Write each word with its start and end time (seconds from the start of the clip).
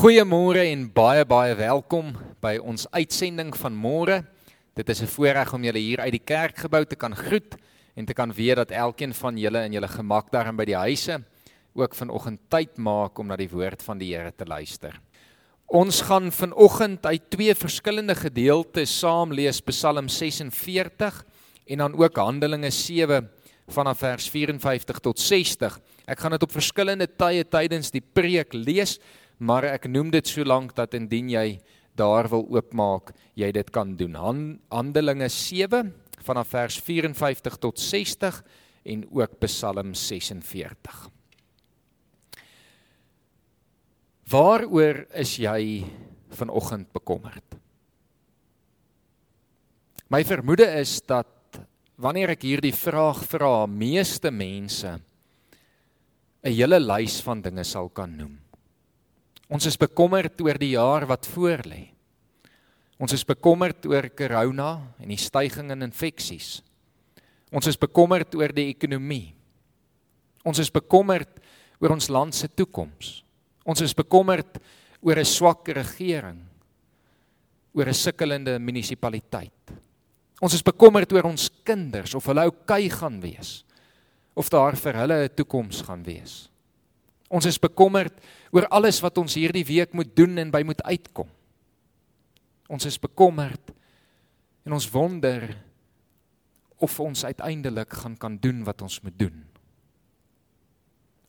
Goeiemôre 0.00 0.62
en 0.64 0.86
baie 0.96 1.26
baie 1.28 1.52
welkom 1.58 2.14
by 2.40 2.54
ons 2.64 2.86
uitsending 2.88 3.50
van 3.52 3.74
môre. 3.76 4.22
Dit 4.72 4.88
is 4.88 5.02
'n 5.02 5.12
voorreg 5.12 5.52
om 5.52 5.62
julle 5.62 5.78
hier 5.78 6.00
uit 6.00 6.12
die 6.12 6.24
kerkgebou 6.24 6.86
te 6.86 6.96
kan 6.96 7.14
groet 7.14 7.54
en 7.94 8.06
te 8.06 8.14
kan 8.14 8.32
weet 8.32 8.56
dat 8.56 8.70
elkeen 8.70 9.12
van 9.12 9.36
julle 9.36 9.64
in 9.64 9.72
julle 9.72 9.88
gemak 9.88 10.32
daarin 10.32 10.56
by 10.56 10.64
die 10.64 10.76
huise 10.76 11.22
ook 11.74 11.94
vanoggend 11.94 12.40
tyd 12.48 12.78
maak 12.78 13.18
om 13.18 13.26
na 13.26 13.36
die 13.36 13.50
woord 13.50 13.82
van 13.82 13.98
die 13.98 14.16
Here 14.16 14.32
te 14.32 14.46
luister. 14.46 14.98
Ons 15.66 16.00
gaan 16.00 16.32
vanoggend 16.32 17.06
uit 17.06 17.30
twee 17.30 17.54
verskillende 17.54 18.14
gedeeltes 18.14 18.98
saam 18.98 19.32
lees 19.32 19.60
Psalm 19.60 20.08
46 20.08 21.24
en 21.66 21.78
dan 21.78 21.94
ook 21.94 22.16
Handelinge 22.16 22.70
7 22.70 23.28
vanaf 23.68 23.98
vers 23.98 24.30
54 24.30 24.98
tot 24.98 25.18
60. 25.18 25.78
Ek 26.06 26.18
gaan 26.18 26.30
dit 26.30 26.42
op 26.42 26.52
verskillende 26.52 27.06
tye 27.06 27.44
tydens 27.44 27.90
die 27.90 28.02
preek 28.02 28.52
lees 28.52 28.98
maar 29.40 29.64
ek 29.64 29.88
noem 29.88 30.10
dit 30.12 30.26
so 30.28 30.44
lank 30.44 30.74
dat 30.76 30.94
indien 30.94 31.30
jy 31.32 31.60
daar 31.96 32.28
wil 32.28 32.44
oopmaak, 32.52 33.14
jy 33.34 33.50
dit 33.52 33.70
kan 33.72 33.96
doen. 33.96 34.16
Handelinge 34.68 35.28
7 35.32 35.92
vanaf 36.20 36.52
vers 36.52 36.76
54 36.84 37.56
tot 37.60 37.80
60 37.80 38.42
en 38.92 39.06
ook 39.10 39.38
Psalm 39.44 39.94
46. 39.96 41.08
Waaroor 44.30 45.06
is 45.18 45.34
jy 45.42 45.84
vanoggend 46.38 46.92
bekommerd? 46.94 47.56
My 50.10 50.22
vermoede 50.26 50.68
is 50.80 51.00
dat 51.06 51.58
wanneer 52.00 52.32
ek 52.34 52.46
hierdie 52.46 52.74
vraag 52.74 53.24
vra, 53.30 53.66
meeste 53.66 54.30
mense 54.30 55.00
'n 56.42 56.52
hele 56.52 56.80
lys 56.80 57.20
van 57.20 57.42
dinge 57.42 57.64
sal 57.64 57.88
kan 57.88 58.16
noem. 58.16 58.49
Ons 59.50 59.66
is 59.66 59.78
bekommerd 59.78 60.38
oor 60.44 60.58
die 60.62 60.76
jaar 60.76 61.08
wat 61.10 61.26
voorlê. 61.26 61.88
Ons 63.00 63.16
is 63.16 63.24
bekommerd 63.26 63.86
oor 63.90 64.06
corona 64.14 64.70
en 65.00 65.10
die 65.10 65.18
stygings 65.18 65.74
in 65.74 65.86
infeksies. 65.88 66.50
Ons 67.50 67.66
is 67.66 67.78
bekommerd 67.80 68.36
oor 68.38 68.54
die 68.54 68.68
ekonomie. 68.70 69.32
Ons 70.46 70.60
is 70.62 70.70
bekommerd 70.70 71.40
oor 71.80 71.96
ons 71.96 72.10
land 72.12 72.36
se 72.36 72.46
toekoms. 72.46 73.24
Ons 73.66 73.82
is 73.82 73.96
bekommerd 73.96 74.60
oor 75.02 75.18
'n 75.18 75.24
swak 75.24 75.68
regering, 75.68 76.46
oor 77.74 77.88
'n 77.88 77.94
sukkelende 77.94 78.58
munisipaliteit. 78.58 79.72
Ons 80.40 80.54
is 80.54 80.62
bekommerd 80.62 81.12
oor 81.12 81.24
ons 81.24 81.50
kinders 81.64 82.14
of 82.14 82.26
hulle 82.26 82.44
oukei 82.44 82.88
gaan 82.88 83.20
wees 83.20 83.64
of 84.34 84.48
daar 84.48 84.76
vir 84.76 84.94
hulle 84.94 85.24
'n 85.24 85.34
toekoms 85.34 85.82
gaan 85.82 86.02
wees. 86.04 86.48
Ons 87.28 87.46
is 87.46 87.58
bekommerd 87.58 88.14
oor 88.50 88.66
alles 88.68 89.00
wat 89.02 89.18
ons 89.18 89.36
hierdie 89.38 89.64
week 89.66 89.94
moet 89.94 90.10
doen 90.16 90.38
en 90.42 90.50
by 90.50 90.62
moet 90.66 90.82
uitkom. 90.82 91.28
Ons 92.70 92.86
is 92.86 92.98
bekommerd 93.02 93.72
en 94.66 94.74
ons 94.76 94.90
wonder 94.90 95.48
of 96.80 97.00
ons 97.00 97.24
uiteindelik 97.24 97.92
gaan 98.02 98.16
kan 98.16 98.38
doen 98.40 98.64
wat 98.64 98.82
ons 98.82 99.00
moet 99.04 99.16
doen. 99.18 99.36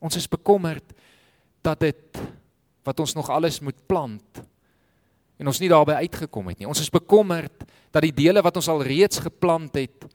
Ons 0.02 0.18
is 0.18 0.30
bekommerd 0.30 0.96
dat 1.62 1.82
dit 1.84 2.22
wat 2.86 3.00
ons 3.00 3.14
nog 3.14 3.30
alles 3.30 3.60
moet 3.62 3.78
plant 3.86 4.42
en 5.42 5.50
ons 5.50 5.60
nie 5.62 5.70
daarby 5.70 5.98
uitgekom 6.06 6.50
het 6.52 6.62
nie. 6.62 6.70
Ons 6.70 6.82
is 6.82 6.94
bekommerd 6.94 7.66
dat 7.92 8.06
die 8.06 8.14
dele 8.16 8.42
wat 8.46 8.58
ons 8.58 8.70
al 8.72 8.84
reeds 8.86 9.22
geplant 9.22 9.76
het 9.78 10.08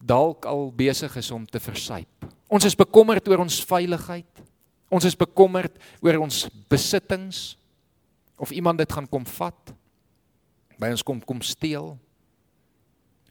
dalk 0.00 0.46
al 0.48 0.70
besig 0.74 1.14
is 1.20 1.30
om 1.34 1.44
te 1.46 1.60
versuip. 1.60 2.26
Ons 2.50 2.66
is 2.66 2.78
bekommerd 2.78 3.28
oor 3.28 3.44
ons 3.44 3.60
veiligheid. 3.68 4.42
Ons 4.90 5.06
is 5.06 5.16
bekommerd 5.16 5.76
oor 6.02 6.18
ons 6.26 6.48
besittings 6.70 7.54
of 8.40 8.50
iemand 8.50 8.82
dit 8.82 8.92
gaan 8.92 9.06
kom 9.06 9.24
vat. 9.38 9.74
By 10.80 10.90
ons 10.90 11.04
kom 11.06 11.20
kom 11.22 11.42
steel. 11.46 11.94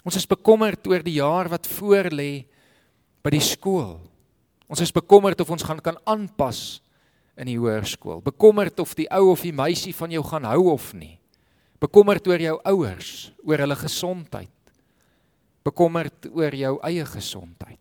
Ons 0.07 0.15
is 0.21 0.29
bekommerd 0.29 0.85
oor 0.87 1.03
die 1.03 1.17
jaar 1.19 1.49
wat 1.51 1.67
voorlê 1.67 2.45
by 3.25 3.33
die 3.35 3.43
skool. 3.43 3.97
Ons 4.71 4.83
is 4.85 4.93
bekommerd 4.95 5.41
of 5.43 5.51
ons 5.51 5.65
gaan 5.65 5.81
kan 5.83 5.97
aanpas 6.07 6.79
in 7.39 7.49
die 7.49 7.57
hoërskool. 7.59 8.21
Bekommerd 8.23 8.79
of 8.79 8.95
die 8.95 9.09
ou 9.11 9.33
of 9.33 9.43
die 9.43 9.55
meisie 9.55 9.95
van 9.95 10.13
jou 10.13 10.23
gaan 10.27 10.47
hou 10.47 10.69
of 10.71 10.93
nie. 10.95 11.17
Bekommerd 11.79 12.27
oor 12.27 12.41
jou 12.43 12.55
ouers, 12.67 13.11
oor 13.47 13.63
hulle 13.63 13.77
gesondheid. 13.79 14.51
Bekommerd 15.67 16.27
oor 16.31 16.55
jou 16.55 16.73
eie 16.87 17.05
gesondheid. 17.07 17.79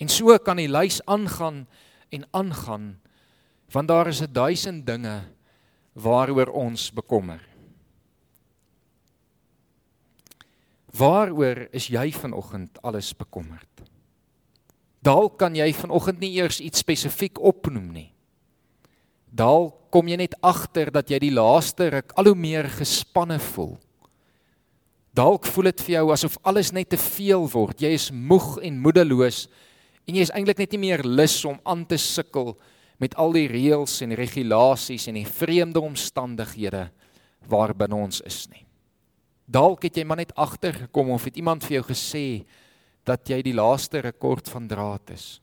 En 0.00 0.10
so 0.10 0.34
kan 0.42 0.58
die 0.58 0.70
lys 0.70 1.00
aangaan 1.10 1.64
en 2.10 2.26
aangaan 2.30 3.00
want 3.70 3.88
daar 3.88 4.06
is 4.10 4.20
'n 4.20 4.32
duisend 4.32 4.86
dinge 4.86 5.22
waaroor 5.92 6.50
ons 6.50 6.92
bekommer. 6.92 7.40
Waaroor 10.90 11.68
is 11.70 11.86
jy 11.86 12.12
vanoggend 12.12 12.82
alles 12.82 13.16
bekommerd? 13.16 13.68
Dalk 15.00 15.38
kan 15.38 15.54
jy 15.54 15.72
vanoggend 15.72 16.20
nie 16.20 16.34
eers 16.36 16.60
iets 16.60 16.82
spesifiek 16.82 17.38
opnoem 17.38 17.92
nie. 17.92 18.12
Dalk 19.30 19.90
kom 19.90 20.08
jy 20.08 20.16
net 20.16 20.34
agter 20.42 20.90
dat 20.90 21.10
jy 21.10 21.18
die 21.18 21.34
laaste 21.34 21.88
ruk 21.88 22.12
al 22.18 22.24
hoe 22.24 22.34
meer 22.34 22.68
gespanne 22.68 23.38
voel. 23.38 23.78
Dalk 25.14 25.46
voel 25.46 25.70
dit 25.70 25.80
vir 25.86 25.94
jou 25.94 26.12
asof 26.12 26.38
alles 26.46 26.72
net 26.72 26.90
te 26.90 26.98
veel 27.00 27.48
word. 27.50 27.80
Jy 27.82 27.94
is 27.94 28.10
moeg 28.10 28.58
en 28.62 28.78
moedeloos 28.82 29.48
en 30.08 30.16
jy 30.16 30.24
is 30.26 30.32
eintlik 30.34 30.58
net 30.62 30.72
nie 30.74 30.84
meer 30.88 31.04
lus 31.06 31.36
om 31.48 31.60
aan 31.64 31.84
te 31.88 31.98
sukkel 32.00 32.54
met 33.00 33.14
al 33.20 33.32
die 33.32 33.48
reëls 33.48 34.00
en 34.04 34.16
regulasies 34.18 35.08
en 35.08 35.16
die 35.20 35.28
vreemde 35.28 35.80
omstandighede 35.80 36.88
waarbinne 37.48 37.96
ons 37.96 38.20
is 38.28 38.44
nie. 38.52 38.66
Dalk 39.50 39.86
het 39.88 39.96
jy 39.98 40.04
maar 40.06 40.20
net 40.20 40.34
agtergekom 40.38 41.10
of 41.16 41.24
het 41.26 41.38
iemand 41.40 41.64
vir 41.66 41.80
jou 41.80 41.86
gesê 41.88 42.26
dat 43.08 43.26
jy 43.26 43.40
die 43.42 43.56
laaste 43.56 44.02
rekord 44.04 44.48
van 44.52 44.68
draad 44.70 45.14
is. 45.16 45.40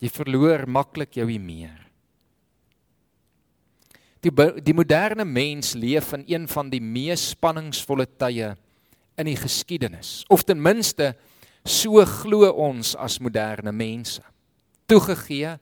Jy 0.00 0.10
verloor 0.14 0.64
maklik 0.70 1.18
jou 1.18 1.26
meer. 1.42 1.82
Die 4.22 4.32
die 4.62 4.74
moderne 4.74 5.26
mens 5.26 5.74
leef 5.74 6.12
in 6.16 6.24
een 6.26 6.46
van 6.50 6.70
die 6.70 6.82
mees 6.82 7.30
spanningsvolle 7.34 8.06
tye 8.18 8.54
in 9.18 9.26
die 9.26 9.38
geskiedenis 9.38 10.22
of 10.30 10.44
ten 10.46 10.62
minste 10.62 11.12
So 11.64 12.04
glo 12.22 12.50
ons 12.52 12.94
as 12.96 13.18
moderne 13.20 13.72
mense. 13.72 14.22
Toegegee, 14.88 15.58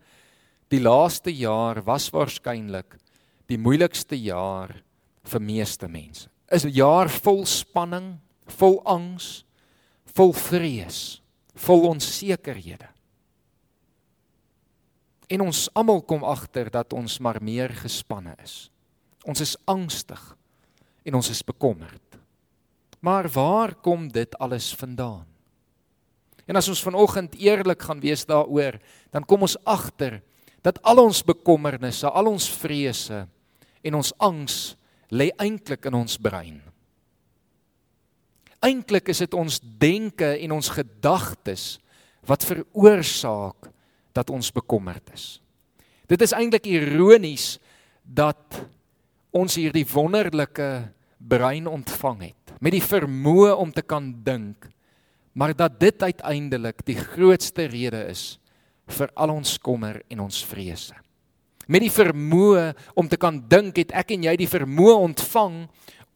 die 0.71 0.81
laaste 0.81 1.33
jaar 1.35 1.83
was 1.85 2.11
waarskynlik 2.15 2.99
die 3.47 3.59
moeilikste 3.59 4.19
jaar 4.19 4.75
vir 5.27 5.43
meeste 5.43 5.89
mense. 5.89 6.29
Is 6.51 6.65
'n 6.65 6.71
jaar 6.71 7.09
vol 7.09 7.45
spanning, 7.47 8.19
vol 8.47 8.83
angs, 8.85 9.45
vol 10.15 10.33
vrees, 10.33 11.21
vol 11.55 11.89
onsekerhede. 11.89 12.89
En 15.29 15.41
ons 15.41 15.69
almal 15.75 16.03
kom 16.03 16.25
agter 16.25 16.71
dat 16.71 16.93
ons 16.93 17.19
maar 17.19 17.43
meer 17.43 17.69
gespanne 17.75 18.35
is. 18.43 18.71
Ons 19.27 19.41
is 19.41 19.57
angstig 19.67 20.37
en 21.05 21.15
ons 21.15 21.31
is 21.31 21.43
bekommerd. 21.43 22.19
Maar 23.01 23.29
waar 23.29 23.75
kom 23.75 24.09
dit 24.09 24.39
alles 24.39 24.75
vandaan? 24.75 25.27
En 26.47 26.59
as 26.59 26.69
ons 26.71 26.83
vanoggend 26.83 27.35
eerlik 27.43 27.83
gaan 27.83 28.01
wees 28.01 28.25
daaroor, 28.27 28.79
dan 29.11 29.27
kom 29.27 29.43
ons 29.47 29.59
agter 29.67 30.21
dat 30.63 30.79
al 30.87 31.03
ons 31.03 31.23
bekommernisse, 31.27 32.07
al 32.07 32.31
ons 32.31 32.47
vrese 32.63 33.25
en 33.87 33.99
ons 33.99 34.13
angs 34.23 34.77
lê 35.15 35.31
eintlik 35.43 35.87
in 35.87 35.99
ons 35.99 36.19
brein. 36.19 36.59
Eintlik 38.67 39.11
is 39.13 39.23
dit 39.23 39.35
ons 39.37 39.59
denke 39.79 40.33
en 40.43 40.57
ons 40.57 40.71
gedagtes 40.75 41.77
wat 42.27 42.47
veroorsaak 42.47 43.69
dat 44.17 44.31
ons 44.35 44.51
bekommerd 44.55 45.13
is. 45.15 45.37
Dit 46.11 46.23
is 46.23 46.35
eintlik 46.35 46.67
ironies 46.71 47.57
dat 48.03 48.63
ons 49.35 49.59
hierdie 49.59 49.87
wonderlike 49.91 50.71
brein 51.19 51.67
ontvang 51.67 52.31
het 52.31 52.55
met 52.63 52.73
die 52.73 52.83
vermoë 52.83 53.53
om 53.59 53.73
te 53.75 53.83
kan 53.85 54.09
dink 54.25 54.69
maar 55.37 55.53
dat 55.53 55.81
dit 55.81 56.03
uiteindelik 56.03 56.81
die 56.89 56.97
grootste 56.97 57.67
rede 57.69 58.07
is 58.09 58.39
vir 58.97 59.11
al 59.15 59.35
ons 59.35 59.59
kommer 59.61 59.99
en 60.09 60.23
ons 60.25 60.39
vrese. 60.49 60.95
Met 61.69 61.83
die 61.83 61.93
vermoë 61.93 62.71
om 62.97 63.09
te 63.11 63.19
kan 63.21 63.43
dink 63.51 63.77
het 63.83 63.93
ek 63.93 64.15
en 64.15 64.25
jy 64.29 64.37
die 64.41 64.49
vermoë 64.49 64.95
ontvang 65.11 65.59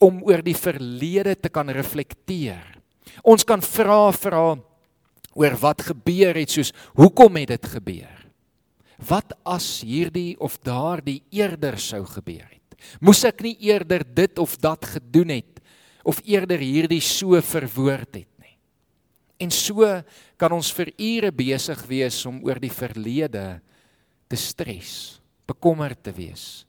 om 0.00 0.22
oor 0.24 0.40
die 0.46 0.56
verlede 0.56 1.34
te 1.36 1.50
kan 1.52 1.68
reflekteer. 1.68 2.62
Ons 3.26 3.44
kan 3.44 3.60
vra 3.60 4.08
vra 4.16 4.44
oor 5.36 5.58
wat 5.60 5.84
gebeur 5.90 6.38
het 6.38 6.54
soos 6.54 6.72
hoekom 6.96 7.36
het 7.42 7.52
dit 7.52 7.68
gebeur? 7.74 8.16
Wat 9.10 9.34
as 9.44 9.82
hierdie 9.84 10.38
of 10.40 10.56
daardie 10.64 11.20
eerder 11.34 11.76
sou 11.80 12.06
gebeur 12.08 12.46
het? 12.46 12.78
Moes 13.04 13.20
ek 13.28 13.42
nie 13.44 13.56
eerder 13.68 14.06
dit 14.06 14.40
of 14.40 14.56
dat 14.56 14.86
gedoen 14.96 15.36
het 15.40 15.60
of 16.08 16.22
eerder 16.24 16.62
hierdie 16.62 17.02
so 17.04 17.36
verwoord 17.44 18.22
het? 18.22 18.29
En 19.40 19.50
so 19.50 19.86
kan 20.36 20.52
ons 20.52 20.72
vir 20.76 20.92
ure 21.00 21.30
besig 21.32 21.80
wees 21.88 22.18
om 22.28 22.42
oor 22.44 22.60
die 22.60 22.72
verlede 22.72 23.60
te 24.28 24.38
stres, 24.38 25.20
bekommerd 25.48 26.02
te 26.04 26.12
wees 26.14 26.66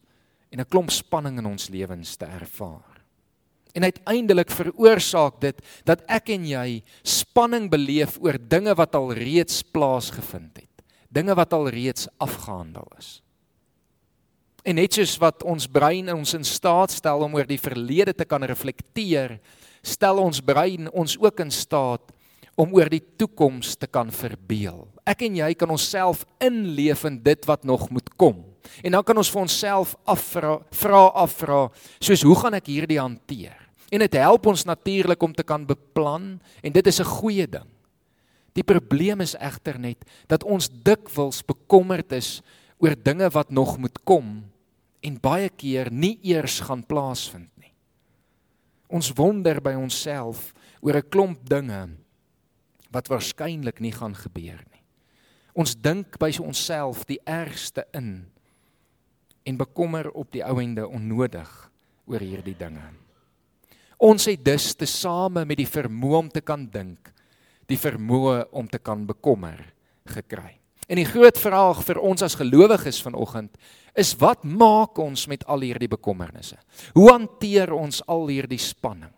en 0.52 0.60
'n 0.60 0.68
klomp 0.68 0.92
spanning 0.92 1.38
in 1.40 1.46
ons 1.46 1.70
lewens 1.70 2.16
te 2.16 2.26
ervaar. 2.26 3.04
En 3.74 3.84
uiteindelik 3.84 4.52
veroorsaak 4.52 5.40
dit 5.40 5.62
dat 5.86 6.04
ek 6.08 6.30
en 6.30 6.46
jy 6.46 6.84
spanning 7.04 7.70
beleef 7.70 8.18
oor 8.20 8.38
dinge 8.38 8.76
wat 8.76 8.96
al 8.96 9.14
reeds 9.14 9.64
plaasgevind 9.64 10.58
het. 10.58 10.84
Dinge 11.10 11.36
wat 11.36 11.54
al 11.54 11.70
reeds 11.70 12.08
afgehandel 12.20 12.88
is. 12.98 13.22
En 14.64 14.76
net 14.76 14.94
soos 14.94 15.18
wat 15.18 15.44
ons 15.44 15.68
brein 15.68 16.12
ons 16.14 16.34
in 16.34 16.44
staat 16.44 16.92
stel 16.92 17.24
om 17.26 17.36
oor 17.36 17.48
die 17.48 17.60
verlede 17.60 18.14
te 18.14 18.26
kan 18.26 18.44
reflekteer, 18.44 19.40
stel 19.82 20.20
ons 20.22 20.42
brein 20.42 20.90
ons 20.92 21.18
ook 21.18 21.40
in 21.40 21.52
staat 21.52 22.12
om 22.56 22.74
oor 22.76 22.90
die 22.92 23.04
toekoms 23.18 23.76
te 23.80 23.88
kan 23.88 24.12
verbeel. 24.12 24.86
Ek 25.08 25.24
en 25.26 25.36
jy 25.36 25.54
kan 25.58 25.72
onsself 25.72 26.26
inleef 26.44 27.06
in 27.08 27.20
dit 27.24 27.46
wat 27.50 27.64
nog 27.64 27.90
moet 27.90 28.10
kom. 28.20 28.44
En 28.84 28.92
dan 28.92 29.04
kan 29.04 29.18
ons 29.18 29.32
vir 29.32 29.42
onsself 29.42 29.96
afvra, 30.06 30.60
vra 30.72 31.04
afvra, 31.24 31.62
soos 32.00 32.24
hoe 32.28 32.36
gaan 32.38 32.58
ek 32.60 32.70
hierdie 32.70 33.00
hanteer? 33.02 33.58
En 33.92 34.00
dit 34.00 34.14
help 34.16 34.46
ons 34.48 34.66
natuurlik 34.68 35.24
om 35.24 35.34
te 35.36 35.44
kan 35.44 35.66
beplan 35.68 36.40
en 36.64 36.72
dit 36.72 36.88
is 36.88 37.00
'n 37.00 37.14
goeie 37.20 37.48
ding. 37.48 37.68
Die 38.54 38.64
probleem 38.64 39.22
is 39.22 39.36
egter 39.36 39.80
net 39.80 40.04
dat 40.28 40.44
ons 40.44 40.70
dikwels 40.70 41.42
bekommerd 41.42 42.12
is 42.12 42.42
oor 42.80 42.96
dinge 42.96 43.30
wat 43.30 43.52
nog 43.52 43.78
moet 43.78 43.98
kom 44.04 44.44
en 45.02 45.20
baie 45.22 45.50
keer 45.50 45.92
nie 45.92 46.20
eers 46.22 46.60
gaan 46.60 46.84
plaasvind 46.84 47.50
nie. 47.58 47.74
Ons 48.90 49.14
wonder 49.16 49.62
by 49.62 49.74
onsself 49.74 50.54
oor 50.82 50.98
'n 50.98 51.10
klomp 51.10 51.50
dinge 51.50 51.90
wat 52.92 53.10
waarskynlik 53.12 53.80
nie 53.80 53.94
gaan 53.96 54.16
gebeur 54.16 54.60
nie. 54.72 54.84
Ons 55.52 55.76
dink 55.76 56.16
by 56.20 56.32
onsself 56.40 57.04
die 57.10 57.20
ergste 57.28 57.86
in 57.98 58.28
en 59.44 59.58
bekommer 59.58 60.12
op 60.12 60.32
die 60.32 60.44
ouende 60.46 60.86
onnodig 60.88 61.50
oor 62.06 62.24
hierdie 62.24 62.56
dinge. 62.56 62.84
Ons 64.02 64.26
het 64.30 64.42
dus 64.46 64.72
te 64.78 64.88
same 64.90 65.44
met 65.46 65.60
die 65.60 65.70
vermoë 65.70 66.18
om 66.24 66.30
te 66.32 66.42
kan 66.46 66.66
dink, 66.72 67.12
die 67.70 67.80
vermoë 67.80 68.52
om 68.58 68.68
te 68.70 68.80
kan 68.82 69.06
bekommer 69.06 69.60
gekry. 70.10 70.58
En 70.92 71.00
die 71.00 71.08
groot 71.08 71.38
vraag 71.40 71.84
vir 71.88 72.02
ons 72.04 72.24
as 72.26 72.36
gelowiges 72.36 73.00
vanoggend 73.06 73.54
is 73.96 74.12
wat 74.20 74.44
maak 74.44 74.98
ons 75.00 75.28
met 75.32 75.44
al 75.52 75.64
hierdie 75.64 75.92
bekommernisse? 75.92 76.58
Hoe 76.96 77.12
hanteer 77.12 77.72
ons 77.76 78.02
al 78.12 78.28
hierdie 78.32 78.60
spanning? 78.60 79.14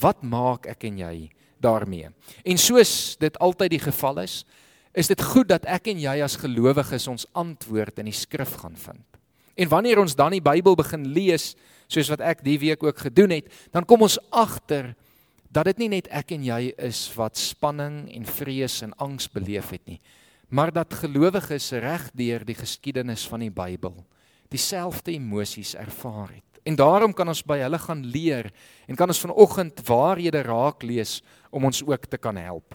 Wat 0.00 0.22
maak 0.22 0.68
ek 0.70 0.86
en 0.88 1.00
jy 1.02 1.14
daarmee. 1.60 2.08
En 2.44 2.58
soos 2.58 3.16
dit 3.20 3.38
altyd 3.38 3.76
die 3.76 3.82
geval 3.84 4.22
is, 4.24 4.44
is 4.92 5.10
dit 5.10 5.22
goed 5.22 5.48
dat 5.50 5.68
ek 5.70 5.92
en 5.92 6.00
jy 6.02 6.16
as 6.24 6.38
gelowiges 6.40 7.06
ons 7.10 7.26
antwoord 7.38 8.00
in 8.02 8.10
die 8.10 8.16
skrif 8.16 8.56
gaan 8.62 8.76
vind. 8.76 9.04
En 9.54 9.68
wanneer 9.68 10.00
ons 10.00 10.16
dan 10.16 10.34
die 10.34 10.42
Bybel 10.42 10.74
begin 10.78 11.04
lees, 11.12 11.52
soos 11.90 12.10
wat 12.10 12.22
ek 12.24 12.42
die 12.46 12.58
week 12.62 12.82
ook 12.82 12.98
gedoen 13.06 13.34
het, 13.36 13.50
dan 13.74 13.84
kom 13.84 14.06
ons 14.06 14.18
agter 14.30 14.94
dat 15.50 15.66
dit 15.70 15.82
nie 15.82 15.90
net 15.96 16.08
ek 16.14 16.32
en 16.36 16.44
jy 16.46 16.60
is 16.78 17.04
wat 17.18 17.38
spanning 17.38 18.04
en 18.14 18.26
vrees 18.26 18.80
en 18.86 18.94
angs 19.02 19.26
beleef 19.30 19.72
het 19.74 19.82
nie, 19.90 19.98
maar 20.48 20.72
dat 20.74 20.94
gelowiges 21.02 21.72
regdeur 21.82 22.46
die 22.46 22.58
geskiedenis 22.58 23.26
van 23.30 23.44
die 23.44 23.54
Bybel 23.54 23.94
dieselfde 24.50 25.12
emosies 25.14 25.76
ervaar 25.78 26.32
het. 26.34 26.49
En 26.62 26.76
daarom 26.76 27.12
kan 27.16 27.28
ons 27.28 27.42
by 27.46 27.58
hulle 27.62 27.78
gaan 27.78 28.04
leer 28.04 28.50
en 28.86 28.96
kan 28.96 29.08
ons 29.08 29.22
vanoggend 29.22 29.80
waarhede 29.86 30.42
raak 30.42 30.82
lees 30.82 31.20
om 31.50 31.64
ons 31.64 31.82
ook 31.82 32.06
te 32.06 32.18
kan 32.18 32.36
help. 32.36 32.74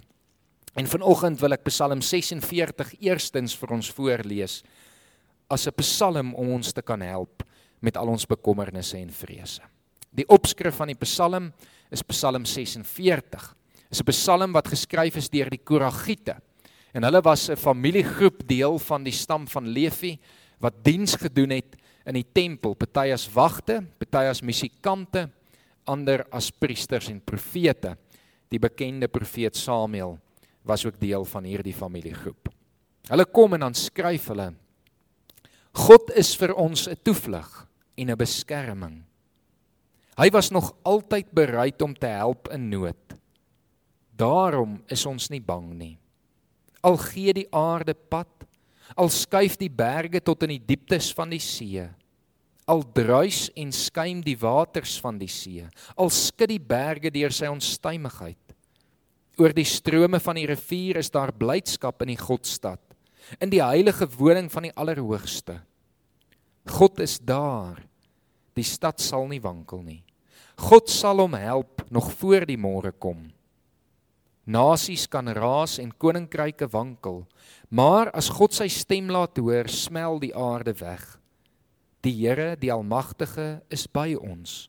En 0.75 0.87
vanoggend 0.87 1.39
wil 1.39 1.55
ek 1.55 1.67
Psalm 1.69 2.01
46 2.01 2.95
eerstens 2.99 3.55
vir 3.55 3.75
ons 3.77 3.91
voorlees 3.95 4.63
as 5.47 5.67
'n 5.67 5.77
psalm 5.77 6.33
om 6.33 6.49
ons 6.57 6.73
te 6.73 6.81
kan 6.81 7.01
help 7.01 7.43
met 7.79 7.97
al 7.97 8.07
ons 8.07 8.25
bekommernisse 8.25 8.97
en 8.97 9.11
vrese. 9.11 9.61
Die 10.11 10.27
opskrif 10.27 10.75
van 10.75 10.87
die 10.87 10.99
psalm 10.99 11.53
is 11.91 12.01
Psalm 12.01 12.45
46. 12.45 13.55
Dit 13.89 13.91
is 13.91 14.01
'n 14.01 14.11
psalm 14.11 14.51
wat 14.51 14.67
geskryf 14.67 15.15
is 15.15 15.29
deur 15.29 15.49
die 15.49 15.63
Koragiete. 15.63 16.35
En 16.93 17.03
hulle 17.03 17.21
was 17.21 17.49
'n 17.49 17.55
familiegroep 17.55 18.47
deel 18.47 18.79
van 18.79 19.03
die 19.03 19.13
stam 19.13 19.47
van 19.47 19.67
Levi 19.67 20.19
wat 20.59 20.83
diens 20.83 21.15
gedoen 21.15 21.49
het 21.49 21.75
in 22.05 22.19
die 22.19 22.27
tempel, 22.33 22.75
party 22.75 23.11
as 23.13 23.25
wagte, 23.33 23.79
party 23.99 24.29
as 24.29 24.43
musikante, 24.45 25.25
ander 25.89 26.25
as 26.33 26.51
priesters 26.51 27.09
en 27.09 27.19
profete. 27.21 27.95
Die 28.49 28.61
bekende 28.61 29.09
profeet 29.09 29.57
Samuel 29.57 30.19
was 30.65 30.85
ook 30.85 30.99
deel 31.01 31.25
van 31.25 31.45
hierdie 31.45 31.73
familiegroep. 31.73 32.49
Hulle 33.09 33.25
kom 33.25 33.53
en 33.53 33.67
dan 33.67 33.77
skryf 33.77 34.29
hulle: 34.31 34.51
God 35.75 36.13
is 36.15 36.33
vir 36.37 36.53
ons 36.55 36.87
'n 36.87 36.97
toevlug 37.03 37.67
en 37.97 38.09
'n 38.09 38.17
beskerming. 38.17 39.03
Hy 40.17 40.29
was 40.31 40.49
nog 40.49 40.71
altyd 40.83 41.31
bereid 41.31 41.81
om 41.81 41.93
te 41.93 42.07
help 42.07 42.47
in 42.47 42.69
nood. 42.69 43.15
Daarom 44.15 44.83
is 44.87 45.05
ons 45.05 45.29
nie 45.29 45.41
bang 45.41 45.73
nie. 45.73 45.97
Al 46.81 46.97
gee 46.97 47.33
die 47.33 47.47
aarde 47.51 47.93
pad 47.93 48.27
al 48.93 49.09
skuif 49.09 49.57
die 49.57 49.71
berge 49.71 50.21
tot 50.21 50.45
in 50.45 50.55
die 50.55 50.63
dieptes 50.73 51.09
van 51.15 51.33
die 51.33 51.41
see. 51.41 51.83
Al 52.69 52.81
druis 52.95 53.47
en 53.57 53.71
skuim 53.73 54.21
die 54.25 54.37
waters 54.41 54.97
van 55.01 55.17
die 55.21 55.29
see. 55.29 55.65
Al 55.97 56.09
skud 56.13 56.49
die 56.49 56.61
berge 56.61 57.11
deur 57.13 57.33
sy 57.33 57.49
onstuimigheid. 57.49 58.41
Oor 59.41 59.53
die 59.53 59.67
strome 59.67 60.21
van 60.23 60.37
die 60.39 60.47
rivier 60.47 61.01
is 61.01 61.11
daar 61.11 61.33
blydskap 61.35 62.05
in 62.05 62.13
die 62.13 62.21
godstad 62.21 62.81
in 63.41 63.49
die 63.49 63.63
heilige 63.63 64.07
woning 64.17 64.51
van 64.53 64.67
die 64.67 64.75
allerhoogste. 64.77 65.59
God 66.69 66.99
is 67.03 67.17
daar. 67.17 67.81
Die 68.55 68.65
stad 68.65 69.01
sal 69.03 69.27
nie 69.29 69.41
wankel 69.43 69.81
nie. 69.83 70.03
God 70.69 70.89
sal 70.93 71.19
hom 71.19 71.35
help 71.35 71.83
nog 71.91 72.11
voor 72.19 72.45
die 72.47 72.59
môre 72.59 72.93
kom 72.93 73.25
Nasies 74.45 75.07
kan 75.09 75.25
raas 75.33 75.79
en 75.81 75.89
koninkryke 75.89 76.67
wankel, 76.69 77.23
maar 77.73 78.11
as 78.13 78.29
God 78.29 78.53
sy 78.53 78.67
stem 78.69 79.09
laat 79.09 79.39
hoor, 79.41 79.65
smel 79.73 80.19
die 80.21 80.33
aarde 80.37 80.75
weg. 80.77 81.01
Die 82.05 82.13
Here, 82.13 82.53
die 82.53 82.69
Almagtige, 82.69 83.63
is 83.73 83.87
by 83.89 84.13
ons. 84.13 84.67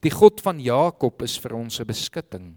Die 0.00 0.12
God 0.12 0.40
van 0.40 0.60
Jakob 0.60 1.20
is 1.22 1.36
vir 1.36 1.54
ons 1.56 1.80
'n 1.80 1.84
beskutting. 1.84 2.56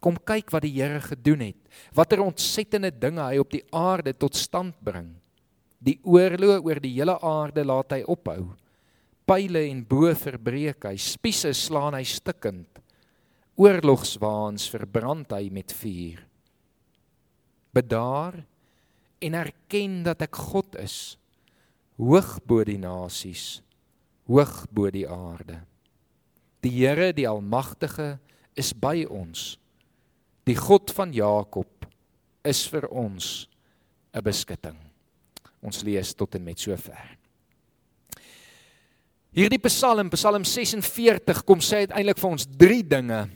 Kom 0.00 0.16
kyk 0.16 0.50
wat 0.50 0.62
die 0.62 0.74
Here 0.74 1.00
gedoen 1.00 1.40
het. 1.40 1.60
Watter 1.94 2.20
ontsettende 2.20 2.90
dinge 2.90 3.22
hy 3.22 3.38
op 3.38 3.50
die 3.50 3.64
aarde 3.72 4.12
tot 4.12 4.34
stand 4.34 4.74
bring. 4.82 5.14
Die 5.78 6.00
oorlog 6.02 6.64
oor 6.64 6.80
die 6.80 6.94
hele 6.94 7.16
aarde 7.22 7.64
laat 7.64 7.92
hy 7.92 8.02
ophou. 8.02 8.56
Pile 9.24 9.70
en 9.70 9.84
bo 9.84 10.12
verbreek 10.14 10.84
hy, 10.84 10.96
spiese 10.96 11.52
slaan 11.54 11.94
hy 11.94 12.02
stikkend 12.02 12.69
oorlogswaans 13.60 14.68
verbrand 14.72 15.32
hy 15.36 15.50
met 15.52 15.72
vuur. 15.76 16.20
Bedaar 17.76 18.38
en 19.20 19.36
erken 19.36 20.00
dat 20.06 20.24
ek 20.24 20.38
God 20.48 20.78
is, 20.80 21.16
hoog 22.00 22.38
bo 22.48 22.64
die 22.64 22.80
nasies, 22.80 23.60
hoog 24.30 24.64
bo 24.72 24.88
die 24.92 25.04
aarde. 25.04 25.60
Die 26.64 26.72
Here, 26.72 27.12
die 27.16 27.28
Almagtige, 27.28 28.18
is 28.56 28.72
by 28.76 29.04
ons. 29.08 29.54
Die 30.48 30.56
God 30.56 30.92
van 30.96 31.12
Jakob 31.12 31.86
is 32.44 32.64
vir 32.68 32.88
ons 32.88 33.48
'n 34.12 34.22
beskutting. 34.24 34.76
Ons 35.62 35.82
lees 35.84 36.14
tot 36.14 36.34
en 36.34 36.44
met 36.44 36.58
sover. 36.58 37.16
Hierdie 39.32 39.60
Psalm, 39.60 40.10
Psalm 40.10 40.44
46, 40.44 41.44
kom 41.44 41.60
sê 41.60 41.86
uiteindelik 41.86 42.18
vir 42.18 42.30
ons 42.30 42.46
drie 42.46 42.82
dinge 42.82 43.28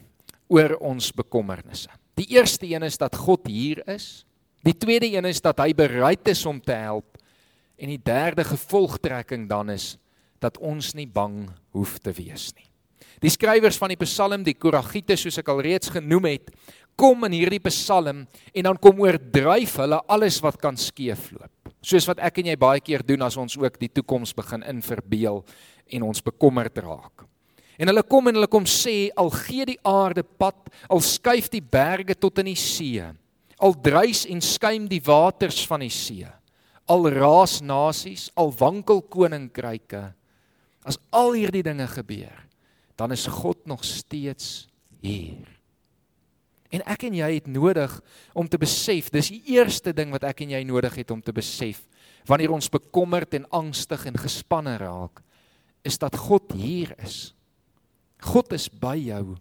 oor 0.55 0.77
ons 0.79 1.11
bekommernisse. 1.15 1.91
Die 2.15 2.29
eerste 2.37 2.69
een 2.71 2.87
is 2.87 2.99
dat 3.01 3.17
God 3.19 3.49
hier 3.51 3.83
is. 3.91 4.25
Die 4.65 4.77
tweede 4.79 5.11
een 5.11 5.27
is 5.29 5.43
dat 5.45 5.59
hy 5.61 5.75
bereid 5.77 6.29
is 6.31 6.45
om 6.47 6.61
te 6.63 6.77
help. 6.79 7.19
En 7.77 7.91
die 7.91 8.01
derde 8.01 8.47
gevolgtrekking 8.47 9.49
dan 9.51 9.75
is 9.75 9.97
dat 10.43 10.61
ons 10.63 10.93
nie 10.95 11.09
bang 11.11 11.49
hoef 11.75 11.99
te 11.99 12.15
wees 12.15 12.53
nie. 12.55 12.69
Die 13.23 13.33
skrywers 13.33 13.79
van 13.81 13.93
die 13.93 14.01
Psalm, 14.03 14.43
die 14.45 14.57
Koragiete 14.59 15.17
soos 15.19 15.39
ek 15.41 15.51
al 15.51 15.63
reeds 15.65 15.91
genoem 15.95 16.29
het, 16.33 16.51
kom 16.99 17.27
in 17.27 17.35
hierdie 17.35 17.63
Psalm 17.67 18.25
en 18.27 18.67
dan 18.69 18.79
kom 18.79 19.01
oordryf 19.03 19.79
hulle 19.83 20.01
alles 20.11 20.41
wat 20.45 20.59
kan 20.63 20.79
skeefloop. 20.79 21.73
Soos 21.85 22.07
wat 22.09 22.23
ek 22.25 22.41
en 22.41 22.53
jy 22.53 22.57
baie 22.61 22.83
keer 22.85 23.05
doen 23.07 23.25
as 23.27 23.39
ons 23.41 23.57
ook 23.59 23.79
die 23.81 23.91
toekoms 23.93 24.35
begin 24.37 24.65
inverbeel 24.71 25.43
en 25.99 26.07
ons 26.07 26.25
bekommerd 26.25 26.79
raak. 26.85 27.27
En 27.79 27.91
hulle 27.91 28.05
kom 28.07 28.31
en 28.31 28.39
hulle 28.39 28.51
kom 28.51 28.67
sê 28.71 29.11
al 29.19 29.33
gee 29.35 29.67
die 29.73 29.81
aarde 29.87 30.23
pad, 30.23 30.71
al 30.89 31.03
skuif 31.03 31.51
die 31.51 31.63
berge 31.63 32.15
tot 32.15 32.39
in 32.43 32.53
die 32.53 32.59
see, 32.59 33.03
al 33.59 33.75
druis 33.75 34.25
en 34.31 34.43
skuim 34.45 34.87
die 34.91 35.03
waters 35.03 35.65
van 35.67 35.83
die 35.83 35.93
see, 35.93 36.27
al 36.91 37.09
raas 37.11 37.59
nasies, 37.65 38.29
al 38.39 38.53
wankel 38.55 39.03
koninkryke. 39.11 40.07
As 40.85 41.01
al 41.17 41.33
hierdie 41.33 41.65
dinge 41.65 41.87
gebeur, 41.89 42.45
dan 43.01 43.15
is 43.17 43.25
God 43.27 43.65
nog 43.67 43.83
steeds 43.89 44.67
hier. 45.01 45.49
En 46.75 46.83
ek 46.91 47.07
en 47.09 47.17
jy 47.17 47.29
het 47.37 47.49
nodig 47.49 47.93
om 48.35 48.49
te 48.51 48.59
besef, 48.59 49.09
dis 49.15 49.31
die 49.33 49.57
eerste 49.57 49.95
ding 49.97 50.13
wat 50.15 50.27
ek 50.27 50.43
en 50.45 50.55
jy 50.57 50.63
nodig 50.67 50.97
het 51.01 51.13
om 51.15 51.23
te 51.23 51.35
besef 51.35 51.85
wanneer 52.29 52.55
ons 52.55 52.71
bekommerd 52.73 53.37
en 53.37 53.47
angstig 53.53 54.07
en 54.09 54.17
gespanne 54.19 54.79
raak 54.81 55.21
is 55.85 55.99
dat 56.01 56.17
God 56.17 56.55
hier 56.57 56.95
is. 57.05 57.34
God 58.25 58.55
is 58.57 58.69
by 58.69 58.97
jou 58.99 59.37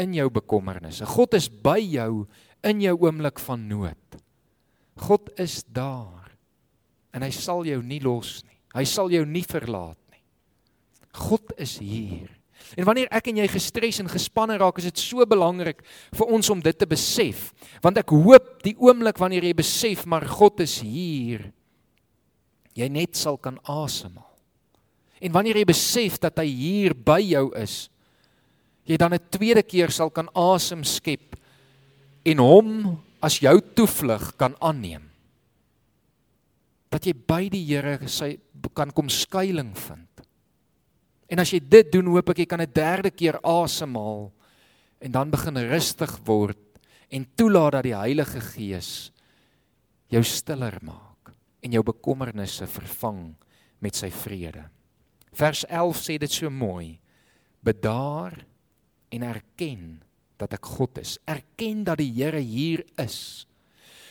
in 0.00 0.14
jou 0.16 0.26
bekommernisse. 0.32 1.06
God 1.08 1.36
is 1.38 1.48
by 1.48 1.78
jou 1.80 2.26
in 2.66 2.82
jou 2.82 2.96
oomblik 3.06 3.40
van 3.46 3.62
nood. 3.68 4.18
God 5.06 5.30
is 5.40 5.62
daar. 5.64 6.32
En 7.14 7.24
hy 7.24 7.32
sal 7.32 7.64
jou 7.68 7.80
nie 7.84 8.00
los 8.04 8.40
nie. 8.44 8.58
Hy 8.76 8.84
sal 8.88 9.12
jou 9.12 9.22
nie 9.28 9.44
verlaat 9.46 9.98
nie. 10.12 10.24
God 11.16 11.54
is 11.62 11.78
hier. 11.80 12.28
En 12.76 12.84
wanneer 12.88 13.08
ek 13.14 13.30
en 13.30 13.38
jy 13.40 13.46
gestres 13.52 14.00
en 14.02 14.10
gespanne 14.10 14.56
raak, 14.58 14.80
is 14.80 14.88
dit 14.88 15.00
so 15.00 15.24
belangrik 15.28 15.84
vir 16.16 16.32
ons 16.34 16.50
om 16.52 16.60
dit 16.64 16.76
te 16.76 16.88
besef. 16.88 17.50
Want 17.84 18.00
ek 18.02 18.12
hoop 18.12 18.56
die 18.66 18.74
oomblik 18.82 19.20
wanneer 19.22 19.46
jy 19.46 19.54
besef 19.56 20.04
maar 20.08 20.26
God 20.28 20.64
is 20.64 20.80
hier, 20.84 21.46
jy 22.76 22.88
net 22.92 23.16
sal 23.16 23.38
kan 23.40 23.60
asemhaal. 23.64 24.24
En 25.22 25.32
wanneer 25.32 25.62
jy 25.62 25.68
besef 25.68 26.18
dat 26.20 26.42
hy 26.42 26.48
hier 26.50 26.92
by 26.92 27.22
jou 27.24 27.46
is, 27.56 27.86
jy 28.86 28.96
dan 28.96 29.14
'n 29.14 29.28
tweede 29.30 29.62
keer 29.62 29.90
sal 29.90 30.10
kan 30.10 30.28
asem 30.34 30.84
skep 30.84 31.36
en 32.24 32.38
hom 32.38 33.02
as 33.20 33.40
jou 33.40 33.60
toevlug 33.74 34.36
kan 34.36 34.54
aanneem. 34.60 35.02
Dat 36.90 37.06
jy 37.06 37.12
by 37.12 37.48
die 37.48 37.64
Here 37.66 38.08
sy 38.08 38.38
kan 38.74 38.90
kom 38.90 39.08
skuilings 39.08 39.78
vind. 39.88 40.08
En 41.28 41.38
as 41.38 41.50
jy 41.50 41.60
dit 41.60 41.90
doen, 41.92 42.06
hoop 42.06 42.30
ek 42.30 42.38
jy 42.38 42.46
kan 42.46 42.60
'n 42.60 42.72
derde 42.72 43.10
keer 43.10 43.38
asemhaal 43.42 44.32
en 45.00 45.12
dan 45.12 45.30
begin 45.30 45.56
rustig 45.56 46.18
word 46.24 46.58
en 47.10 47.26
toelaat 47.36 47.72
dat 47.72 47.84
die 47.84 47.96
Heilige 47.96 48.40
Gees 48.40 49.12
jou 50.08 50.22
stiller 50.22 50.78
maak 50.82 51.34
en 51.62 51.72
jou 51.72 51.82
bekommernisse 51.82 52.66
vervang 52.66 53.34
met 53.80 53.94
sy 53.94 54.10
vrede. 54.10 54.70
Vers 55.32 55.64
11 55.68 55.96
sê 55.96 56.18
dit 56.18 56.30
so 56.30 56.50
mooi: 56.50 56.98
Bedaar 57.62 58.46
en 59.08 59.22
erken 59.22 60.02
dat 60.36 60.52
ek 60.52 60.64
God 60.64 60.98
is. 60.98 61.18
Erken 61.24 61.84
dat 61.84 61.98
die 61.98 62.12
Here 62.12 62.40
hier 62.40 62.84
is. 62.98 63.46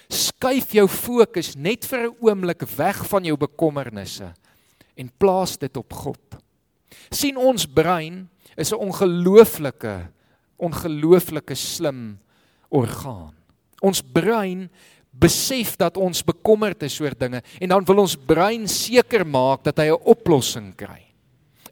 Skuif 0.09 0.71
jou 0.71 0.87
fokus 0.87 1.55
net 1.55 1.85
vir 1.85 2.09
'n 2.09 2.15
oomblik 2.21 2.61
weg 2.77 3.05
van 3.07 3.23
jou 3.23 3.37
bekommernisse 3.37 4.33
en 4.95 5.11
plaas 5.17 5.57
dit 5.57 5.77
op 5.77 5.93
God 5.93 6.45
sien 7.13 7.37
ons 7.37 7.65
brein 7.65 8.25
is 8.55 8.71
'n 8.71 8.79
ongelooflike 8.79 10.11
ongelooflike 10.57 11.55
slim 11.55 12.17
orgaan. 12.69 13.33
Ons 13.81 14.01
brein 14.01 14.69
besef 15.11 15.75
dat 15.75 15.97
ons 15.97 16.23
bekommerd 16.23 16.83
is 16.83 16.99
oor 17.01 17.11
dinge 17.17 17.43
en 17.59 17.69
dan 17.69 17.83
wil 17.85 17.99
ons 17.99 18.15
brein 18.15 18.67
seker 18.67 19.25
maak 19.27 19.63
dat 19.63 19.77
hy 19.77 19.91
'n 19.91 20.03
oplossing 20.03 20.75
kry. 20.75 21.03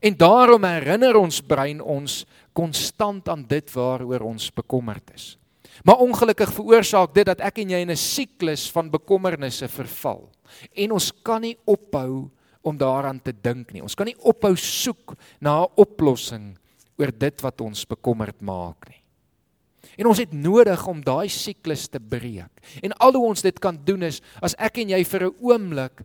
En 0.02 0.18
daarom 0.18 0.64
herinner 0.64 1.16
ons 1.16 1.42
brein 1.42 1.82
ons 1.82 2.26
konstant 2.54 3.30
aan 3.30 3.44
dit 3.48 3.74
waaroor 3.74 4.22
ons 4.22 4.50
bekommerd 4.54 5.14
is. 5.14 5.38
Maar 5.82 6.04
ongelukkig 6.06 6.54
veroorsaak 6.54 7.14
dit 7.16 7.26
dat 7.26 7.42
ek 7.42 7.64
en 7.64 7.70
jy 7.74 7.82
in 7.82 7.92
'n 7.92 7.98
siklus 7.98 8.70
van 8.72 8.90
bekommernisse 8.90 9.68
verval. 9.68 10.30
En 10.76 10.92
ons 10.92 11.12
kan 11.24 11.42
nie 11.42 11.58
ophou 11.66 12.30
om 12.62 12.78
daaraan 12.78 13.22
te 13.22 13.34
dink 13.34 13.74
nie. 13.74 13.82
Ons 13.82 13.96
kan 13.96 14.06
nie 14.06 14.20
ophou 14.20 14.56
soek 14.56 15.16
na 15.40 15.64
'n 15.64 15.72
oplossing 15.76 16.58
oor 16.98 17.12
dit 17.12 17.42
wat 17.42 17.62
ons 17.62 17.86
bekommerd 17.86 18.42
maak 18.42 18.90
nie. 18.90 19.02
En 19.98 20.06
ons 20.06 20.18
het 20.18 20.32
nodig 20.32 20.88
om 20.88 21.04
daai 21.04 21.30
siklus 21.30 21.88
te 21.88 22.00
breek. 22.00 22.52
En 22.82 22.94
al 22.94 23.14
hoe 23.14 23.28
ons 23.28 23.42
dit 23.42 23.60
kan 23.60 23.78
doen 23.86 24.04
is 24.04 24.22
as 24.42 24.56
ek 24.58 24.78
en 24.78 24.90
jy 24.90 25.04
vir 25.04 25.26
'n 25.26 25.36
oomblik 25.42 26.02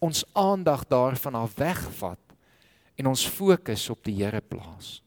ons 0.00 0.24
aandag 0.34 0.84
daarvan 0.88 1.34
af 1.34 1.54
wegvat 1.54 2.18
en 2.98 3.06
ons 3.06 3.26
fokus 3.26 3.90
op 3.90 4.02
die 4.04 4.14
Here 4.14 4.40
plaas. 4.40 5.02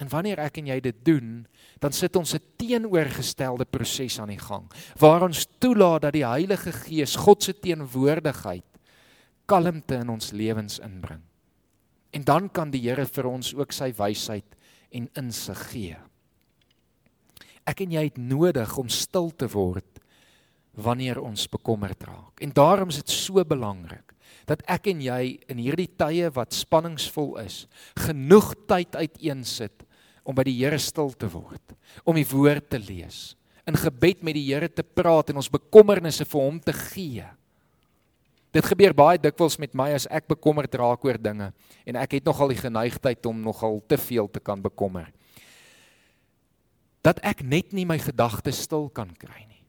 En 0.00 0.08
wanneer 0.08 0.40
ek 0.40 0.56
en 0.62 0.70
jy 0.70 0.78
dit 0.80 1.00
doen, 1.04 1.46
dan 1.80 1.92
sit 1.92 2.16
ons 2.16 2.34
'n 2.34 2.40
teenoorgestelde 2.56 3.64
proses 3.64 4.18
aan 4.18 4.32
die 4.32 4.40
gang 4.40 4.64
waar 4.98 5.22
ons 5.22 5.46
toelaat 5.58 6.02
dat 6.02 6.12
die 6.12 6.26
Heilige 6.26 6.72
Gees, 6.72 7.16
God 7.16 7.42
se 7.42 7.52
teenwoordigheid 7.52 8.64
kalmte 9.46 9.94
in 9.94 10.08
ons 10.08 10.32
lewens 10.32 10.78
inbring. 10.78 11.20
En 12.10 12.24
dan 12.24 12.48
kan 12.50 12.70
die 12.70 12.80
Here 12.80 13.06
vir 13.06 13.26
ons 13.26 13.54
ook 13.54 13.72
sy 13.72 13.92
wysheid 13.92 14.56
en 14.90 15.08
insig 15.14 15.70
gee. 15.70 15.96
Ek 17.66 17.80
en 17.80 17.90
jy 17.90 18.04
het 18.08 18.18
nodig 18.18 18.76
om 18.78 18.88
stil 18.88 19.30
te 19.30 19.48
word 19.48 20.00
wanneer 20.74 21.20
ons 21.20 21.48
bekommerd 21.50 22.02
raak. 22.02 22.40
En 22.40 22.52
daarom 22.54 22.88
is 22.88 23.02
dit 23.02 23.10
so 23.10 23.44
belangrik 23.44 24.14
dat 24.46 24.62
ek 24.66 24.88
en 24.90 25.02
jy 25.02 25.38
in 25.50 25.58
hierdie 25.58 25.90
tye 25.98 26.30
wat 26.34 26.54
spanningsvol 26.56 27.36
is, 27.42 27.66
genoeg 27.98 28.54
tyd 28.70 28.96
uiteensit 28.96 29.84
om 30.24 30.36
by 30.36 30.44
die 30.46 30.56
Here 30.60 30.78
stil 30.78 31.12
te 31.16 31.28
word, 31.30 31.76
om 32.04 32.16
die 32.16 32.28
woord 32.28 32.70
te 32.72 32.80
lees, 32.80 33.34
in 33.68 33.76
gebed 33.78 34.24
met 34.26 34.36
die 34.36 34.46
Here 34.48 34.68
te 34.68 34.84
praat 34.84 35.30
en 35.30 35.40
ons 35.40 35.52
bekommernisse 35.52 36.26
vir 36.28 36.42
hom 36.42 36.58
te 36.62 36.74
gee. 36.76 37.26
Dit 38.50 38.66
gebeur 38.66 38.94
baie 38.96 39.20
dikwels 39.20 39.60
met 39.62 39.76
my 39.78 39.92
as 39.94 40.08
ek 40.10 40.26
bekommerd 40.30 40.74
raak 40.74 41.04
oor 41.06 41.18
dinge 41.22 41.52
en 41.86 41.98
ek 42.00 42.18
het 42.18 42.26
nogal 42.26 42.50
die 42.50 42.58
geneigtheid 42.58 43.26
om 43.30 43.44
nogal 43.44 43.78
te 43.86 43.98
veel 44.00 44.26
te 44.26 44.42
kan 44.42 44.58
bekommer. 44.62 45.06
Dat 47.06 47.22
ek 47.24 47.44
net 47.46 47.70
nie 47.72 47.86
my 47.86 47.96
gedagtes 48.02 48.64
stil 48.66 48.90
kan 48.92 49.12
kry 49.14 49.46
nie. 49.46 49.62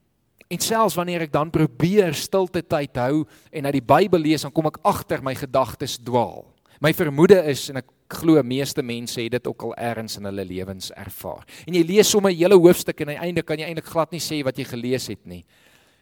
En 0.52 0.60
selfs 0.60 0.98
wanneer 1.00 1.28
ek 1.28 1.32
dan 1.32 1.54
probeer 1.54 2.12
stilte 2.18 2.60
tyd 2.66 2.98
hou 3.00 3.22
en 3.54 3.70
uit 3.70 3.78
die 3.78 3.86
Bybel 3.94 4.26
lees, 4.26 4.44
dan 4.44 4.52
kom 4.52 4.68
ek 4.68 4.82
agter 4.84 5.22
my 5.24 5.32
gedagtes 5.38 5.96
dwaal. 6.02 6.44
My 6.82 6.92
vermoede 6.98 7.38
is 7.54 7.70
en 7.72 7.80
ek 7.80 7.88
glo 8.12 8.42
meeste 8.44 8.84
mense 8.84 9.22
het 9.22 9.32
dit 9.32 9.48
ook 9.48 9.64
al 9.70 9.76
ergens 9.76 10.18
in 10.20 10.28
hulle 10.30 10.46
lewens 10.46 10.92
ervaar. 10.92 11.46
En 11.66 11.76
jy 11.78 11.84
lees 11.88 12.10
sommer 12.10 12.32
'n 12.32 12.38
hele 12.38 12.56
hoofstuk 12.56 13.00
en 13.02 13.10
aan 13.10 13.16
die 13.16 13.26
einde 13.28 13.44
kan 13.44 13.58
jy 13.58 13.66
eintlik 13.66 13.90
glad 13.90 14.12
nie 14.12 14.20
sê 14.20 14.44
wat 14.44 14.58
jy 14.58 14.66
gelees 14.66 15.08
het 15.08 15.26
nie. 15.26 15.46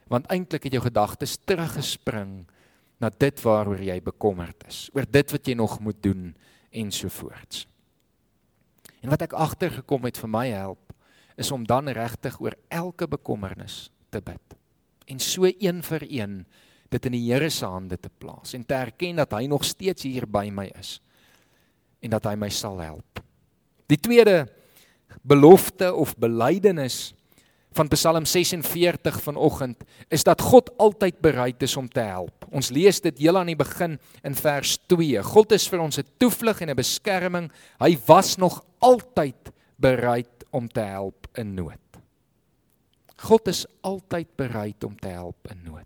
Want 0.08 0.28
eintlik 0.28 0.63
het 0.63 0.74
jou 0.74 0.84
gedagtes 0.84 1.38
teruggespring 1.46 2.46
na 3.00 3.10
dit 3.10 3.42
waaroor 3.42 3.82
jy 3.82 4.01
bekommerd 4.01 4.68
is, 4.68 4.89
oor 4.94 5.06
dit 5.10 5.32
wat 5.32 5.48
jy 5.48 5.54
nog 5.54 5.80
moet 5.80 6.04
doen 6.04 6.36
ensovoorts. 6.72 7.68
En 9.01 9.10
wat 9.10 9.22
ek 9.22 9.34
agtergekom 9.34 10.04
het 10.04 10.18
vir 10.18 10.30
my 10.30 10.48
help 10.50 10.94
is 11.38 11.51
om 11.51 11.63
dan 11.63 11.88
regtig 11.88 12.39
oor 12.42 12.56
elke 12.68 13.08
bekommernis 13.08 13.92
te 14.10 14.22
bid. 14.22 14.58
En 15.08 15.20
so 15.20 15.46
een 15.46 15.84
vir 15.84 16.04
een 16.10 16.46
dit 16.89 17.06
in 17.06 17.12
die 17.12 17.32
Here 17.32 17.50
se 17.50 17.66
hande 17.66 17.98
te 17.98 18.10
plaas 18.10 18.54
en 18.54 18.66
te 18.66 18.74
erken 18.74 19.16
dat 19.16 19.32
hy 19.32 19.46
nog 19.46 19.63
steeds 19.63 20.04
hier 20.04 20.28
by 20.28 20.50
my 20.51 20.72
is 20.80 21.00
en 22.00 22.10
dat 22.10 22.25
hy 22.25 22.36
my 22.36 22.50
sal 22.50 22.79
help. 22.79 23.22
Die 23.89 24.00
tweede 24.00 24.48
belofte 25.25 25.94
of 25.94 26.15
belydenis 26.18 27.13
van 27.72 27.88
Psalm 27.88 28.25
46 28.25 29.22
vanoggend 29.22 29.84
is 30.08 30.24
dat 30.24 30.41
God 30.41 30.72
altyd 30.77 31.20
bereid 31.22 31.62
is 31.63 31.77
om 31.77 31.89
te 31.89 32.01
help. 32.01 32.48
Ons 32.51 32.72
lees 32.74 33.01
dit 33.01 33.18
heel 33.22 33.38
aan 33.38 33.51
die 33.51 33.60
begin 33.60 34.00
in 34.25 34.36
vers 34.36 34.77
2. 34.89 35.22
God 35.24 35.51
is 35.51 35.68
vir 35.70 35.79
ons 35.79 36.00
'n 36.00 36.08
toevlug 36.18 36.62
en 36.62 36.70
'n 36.70 36.75
beskerming. 36.75 37.51
Hy 37.79 37.98
was 38.06 38.38
nog 38.38 38.63
altyd 38.79 39.51
bereid 39.77 40.46
om 40.51 40.68
te 40.68 40.82
help 40.82 41.27
in 41.34 41.53
nood. 41.53 41.77
God 43.15 43.48
is 43.48 43.65
altyd 43.82 44.27
bereid 44.36 44.84
om 44.84 44.96
te 45.00 45.08
help 45.08 45.51
in 45.51 45.63
nood. 45.63 45.86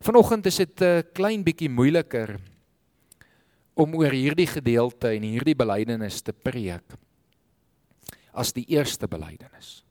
Vanoggend 0.00 0.46
is 0.46 0.56
dit 0.56 0.80
'n 0.80 1.02
klein 1.12 1.42
bietjie 1.42 1.68
moeiliker 1.68 2.38
om 3.78 3.94
oor 3.94 4.14
hierdie 4.14 4.48
gedeelte 4.50 5.12
en 5.14 5.26
hierdie 5.26 5.56
belydenis 5.58 6.20
te 6.26 6.34
preek 6.34 6.96
as 8.38 8.52
die 8.54 8.66
eerste 8.70 9.08
belydenis. 9.10 9.82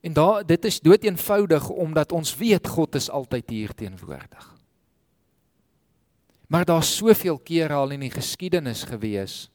En 0.00 0.14
daar 0.16 0.44
dit 0.46 0.64
is 0.64 0.80
dood 0.80 1.04
eenvoudig 1.04 1.68
omdat 1.68 2.12
ons 2.12 2.32
weet 2.38 2.66
God 2.66 2.96
is 2.98 3.10
altyd 3.10 3.50
hier 3.50 3.74
teenwoordig. 3.74 4.46
Maar 6.50 6.64
daar's 6.66 6.90
soveel 6.96 7.38
kere 7.38 7.76
al 7.78 7.94
in 7.94 8.06
die 8.06 8.14
geskiedenis 8.14 8.82
gewees 8.88 9.50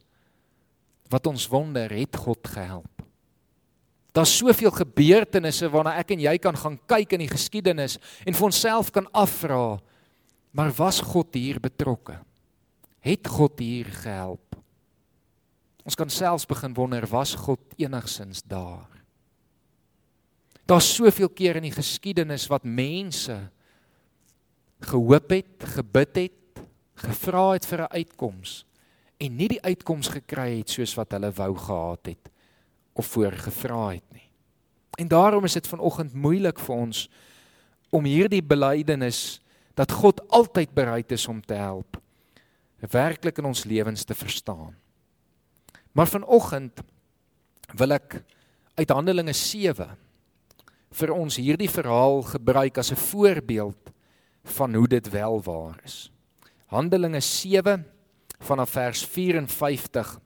wat 1.12 1.28
ons 1.28 1.48
wonder 1.48 1.92
het 1.92 2.16
God 2.16 2.48
gehelp. 2.48 3.04
Daar's 4.16 4.38
soveel 4.38 4.72
gebeurtenisse 4.72 5.68
waarna 5.70 5.98
ek 6.00 6.14
en 6.16 6.24
jy 6.24 6.38
kan 6.40 6.56
gaan 6.56 6.78
kyk 6.88 7.18
in 7.18 7.26
die 7.26 7.32
geskiedenis 7.34 7.98
en 8.24 8.38
vir 8.38 8.48
onsself 8.48 8.94
kan 8.96 9.10
afvra, 9.12 9.76
maar 10.56 10.72
was 10.78 11.02
God 11.04 11.36
hier 11.36 11.60
betrokke? 11.60 12.16
Het 13.06 13.28
God 13.30 13.60
hier 13.62 13.86
gehelp? 13.86 14.56
Ons 15.86 15.98
kan 15.98 16.10
selfs 16.10 16.48
begin 16.50 16.74
wonder 16.74 17.06
was 17.06 17.36
God 17.38 17.62
enigsins 17.78 18.42
daar. 18.42 18.90
Daar's 20.66 20.88
soveel 20.96 21.30
keer 21.30 21.60
in 21.60 21.68
die 21.68 21.76
geskiedenis 21.76 22.48
wat 22.50 22.66
mense 22.66 23.36
gehoop 24.82 25.30
het, 25.30 25.68
gebid 25.78 26.18
het, 26.18 26.64
gevra 26.98 27.52
het 27.54 27.66
vir 27.70 27.86
'n 27.86 27.94
uitkoms 27.94 28.66
en 29.18 29.36
nie 29.38 29.48
die 29.48 29.62
uitkoms 29.62 30.08
gekry 30.08 30.58
het 30.58 30.70
soos 30.70 30.96
wat 30.96 31.12
hulle 31.12 31.32
wou 31.32 31.54
gehad 31.58 32.06
het 32.06 32.30
of 32.94 33.06
voorgevra 33.06 33.90
het 33.94 34.14
nie. 34.14 34.30
En 34.98 35.08
daarom 35.08 35.44
is 35.44 35.54
dit 35.54 35.68
vanoggend 35.68 36.14
moeilik 36.14 36.60
vir 36.60 36.76
ons 36.76 37.10
om 37.90 38.04
hierdie 38.04 38.44
belydenis 38.44 39.42
dat 39.74 39.92
God 39.92 40.28
altyd 40.30 40.74
bereid 40.74 41.12
is 41.12 41.28
om 41.28 41.42
te 41.42 41.54
help 41.54 42.02
werklik 42.80 43.38
in 43.38 43.46
ons 43.46 43.64
lewens 43.64 44.04
te 44.04 44.16
verstaan. 44.16 44.76
Maar 45.92 46.08
vanoggend 46.08 46.82
wil 47.74 47.96
ek 47.96 48.24
uit 48.76 48.90
Handelinge 48.90 49.34
7 49.34 49.96
vir 50.96 51.12
ons 51.12 51.38
hierdie 51.40 51.70
verhaal 51.72 52.22
gebruik 52.22 52.78
as 52.78 52.92
'n 52.92 53.00
voorbeeld 53.00 53.92
van 54.44 54.74
hoe 54.74 54.88
dit 54.88 55.10
wel 55.10 55.42
waar 55.42 55.80
is. 55.84 56.12
Handelinge 56.66 57.22
7 57.22 57.86
vanaf 58.40 58.70
vers 58.70 59.06
54 59.06 60.20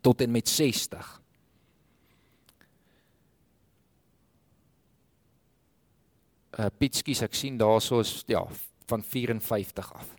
tot 0.00 0.20
en 0.20 0.30
met 0.30 0.48
60. 0.48 1.20
Uh 6.58 6.66
Pietskies 6.78 7.22
ek 7.22 7.34
sien 7.34 7.58
daarso 7.58 8.00
is 8.00 8.22
ja 8.26 8.46
van 8.86 9.02
54 9.02 9.92
af. 9.92 10.15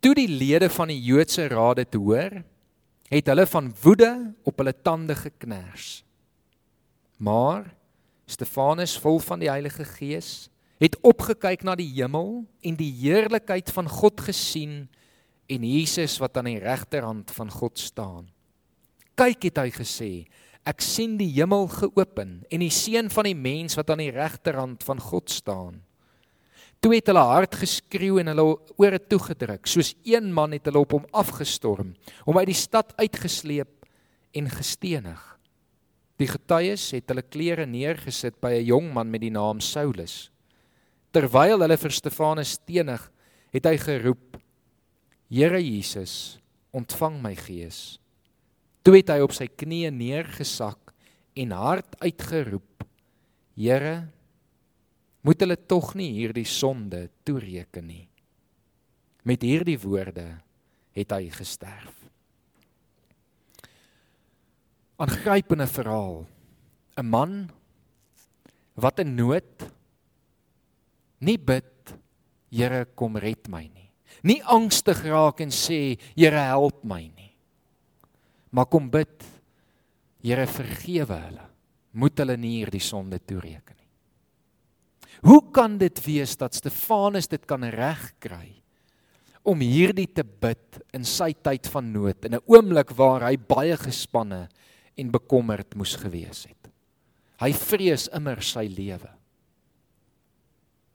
Toe 0.00 0.14
die 0.14 0.28
lede 0.30 0.68
van 0.70 0.92
die 0.92 1.00
Joodse 1.02 1.48
raad 1.50 1.80
dit 1.80 1.96
hoor, 1.98 2.42
het 3.08 3.30
hulle 3.30 3.46
van 3.48 3.70
woede 3.82 4.12
op 4.46 4.60
hulle 4.60 4.74
tande 4.84 5.16
geknars. 5.18 6.02
Maar 7.18 7.66
Stefanus 8.28 8.98
vol 9.00 9.18
van 9.24 9.40
die 9.42 9.50
Heilige 9.50 9.84
Gees 9.84 10.50
het 10.78 10.94
opgekyk 11.02 11.64
na 11.66 11.74
die 11.78 11.88
hemel 11.96 12.44
en 12.62 12.76
die 12.78 12.92
heerlikheid 13.00 13.72
van 13.74 13.88
God 13.90 14.20
gesien 14.28 14.84
en 15.48 15.64
Jesus 15.64 16.18
wat 16.22 16.36
aan 16.38 16.50
die 16.50 16.60
regterhand 16.62 17.32
van 17.34 17.50
God 17.50 17.80
staan. 17.80 18.28
Kyk 19.18 19.48
het 19.48 19.58
hy 19.58 19.70
gesê, 19.74 20.10
ek 20.68 20.84
sien 20.84 21.16
die 21.18 21.32
hemel 21.40 21.66
geopen 21.72 22.42
en 22.52 22.62
die 22.62 22.70
seun 22.70 23.08
van 23.10 23.26
die 23.26 23.38
mens 23.38 23.74
wat 23.78 23.90
aan 23.90 24.04
die 24.04 24.14
regterhand 24.14 24.84
van 24.86 25.00
God 25.02 25.32
staan. 25.32 25.80
Toe 26.78 26.94
het 26.94 27.08
hulle 27.10 27.24
hard 27.26 27.56
geskreeu 27.58 28.20
en 28.22 28.30
hulle 28.30 28.44
ore 28.78 29.00
toegedruk, 29.02 29.66
soos 29.66 29.94
een 30.06 30.30
man 30.34 30.54
het 30.54 30.68
hulle 30.70 30.84
op 30.84 30.94
hom 30.94 31.08
afgestorm, 31.10 31.94
hom 32.26 32.38
uit 32.38 32.52
die 32.52 32.58
stad 32.58 32.94
uitgesleep 33.00 33.88
en 34.38 34.50
gestenig. 34.52 35.18
Die 36.18 36.28
getuies 36.30 36.88
het 36.94 37.10
hulle 37.10 37.22
klere 37.22 37.66
neergesit 37.66 38.40
by 38.42 38.52
'n 38.58 38.66
jong 38.66 38.92
man 38.94 39.10
met 39.10 39.20
die 39.20 39.30
naam 39.30 39.60
Saulus. 39.60 40.30
Terwyl 41.12 41.60
hulle 41.60 41.76
vir 41.76 41.90
Stefanus 41.90 42.58
stenig, 42.58 43.10
het 43.52 43.64
hy 43.64 43.76
geroep: 43.76 44.38
Here 45.30 45.60
Jesus, 45.62 46.38
ontvang 46.72 47.22
my 47.22 47.34
gees. 47.34 47.98
Toe 48.82 48.96
het 48.96 49.08
hy 49.08 49.20
op 49.20 49.32
sy 49.32 49.46
knieë 49.46 49.90
neergesak 49.90 50.92
en 51.36 51.50
hard 51.50 51.98
uitgeroep: 52.00 52.84
Here, 53.56 54.08
moet 55.26 55.40
hulle 55.42 55.56
tog 55.56 55.94
nie 55.98 56.10
hierdie 56.14 56.46
sonde 56.46 57.08
toereken 57.26 57.86
nie. 57.86 58.06
Met 59.26 59.42
hierdie 59.42 59.78
woorde 59.82 60.26
het 60.96 61.14
hy 61.14 61.28
gesterf. 61.34 61.94
Aangrypende 64.98 65.66
verhaal. 65.70 66.26
'n 66.98 67.06
Man 67.06 67.50
wat 68.74 68.98
in 68.98 69.14
nood 69.14 69.66
nie 71.20 71.38
bid, 71.38 71.74
Here 72.48 72.86
kom 72.96 73.18
red 73.20 73.44
my 73.52 73.66
nie. 73.68 73.90
Nie 74.24 74.40
angstig 74.48 75.02
raak 75.04 75.42
en 75.44 75.52
sê, 75.52 75.98
Here 76.16 76.40
help 76.48 76.80
my 76.82 77.02
nie. 77.04 77.34
Maar 78.50 78.66
kom 78.72 78.88
bid, 78.90 79.24
Here 80.24 80.46
vergewe 80.48 81.18
hulle. 81.26 81.44
Moet 81.92 82.18
hulle 82.22 82.36
nie 82.40 82.54
hierdie 82.58 82.82
sonde 82.82 83.20
toereken. 83.20 83.77
Hoe 85.22 85.42
kan 85.52 85.78
dit 85.78 86.04
wees 86.04 86.36
dat 86.36 86.54
Stefanus 86.54 87.28
dit 87.28 87.44
kan 87.46 87.64
regkry 87.64 88.54
om 89.48 89.60
hierdie 89.64 90.08
te 90.12 90.24
bid 90.24 90.80
in 90.94 91.06
sy 91.08 91.32
tyd 91.32 91.66
van 91.72 91.92
nood 91.92 92.24
in 92.24 92.34
'n 92.34 92.44
oomblik 92.46 92.90
waar 92.96 93.24
hy 93.24 93.36
baie 93.36 93.76
gespanne 93.76 94.48
en 94.98 95.10
bekommerd 95.10 95.74
moes 95.74 95.96
gewees 95.96 96.46
het. 96.50 96.70
Hy 97.40 97.52
vrees 97.52 98.08
immer 98.08 98.42
sy 98.42 98.66
lewe. 98.66 99.10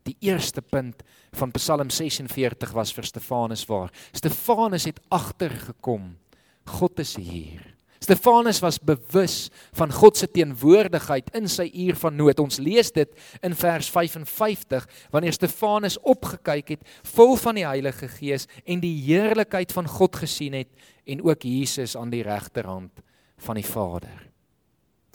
Die 0.04 0.17
eerste 0.19 0.62
punt 0.62 1.04
van 1.32 1.52
Psalm 1.52 1.89
46 1.89 2.74
was 2.74 2.91
vir 2.91 3.04
Stefanus 3.04 3.65
waar. 3.65 3.91
Stefanus 4.12 4.86
het 4.86 5.00
agtergekom 5.10 6.17
God 6.65 7.00
is 7.00 7.15
hier. 7.15 7.73
Stefanus 8.04 8.60
was 8.60 8.82
bewus 8.84 9.48
van 9.72 9.92
God 9.94 10.18
se 10.20 10.28
teenwoordigheid 10.28 11.30
in 11.38 11.48
sy 11.48 11.70
uur 11.86 11.96
van 12.02 12.18
nood. 12.20 12.42
Ons 12.44 12.60
lees 12.60 12.92
dit 12.92 13.12
in 13.46 13.56
vers 13.56 13.88
55 13.94 14.88
wanneer 15.13 15.36
Stefanus 15.36 15.96
opgekyk 16.02 16.74
het 16.76 16.84
vol 17.13 17.38
van 17.39 17.62
die 17.62 17.68
Heilige 17.68 18.10
Gees 18.12 18.50
en 18.66 18.84
die 18.84 18.96
heerlikheid 19.06 19.72
van 19.72 19.88
God 19.88 20.20
gesien 20.20 20.58
het 20.58 20.72
en 21.08 21.24
ook 21.24 21.48
Jesus 21.48 21.96
aan 21.96 22.12
die 22.12 22.26
regterhand 22.28 23.00
van 23.46 23.60
die 23.60 23.68
Vader. 23.68 24.28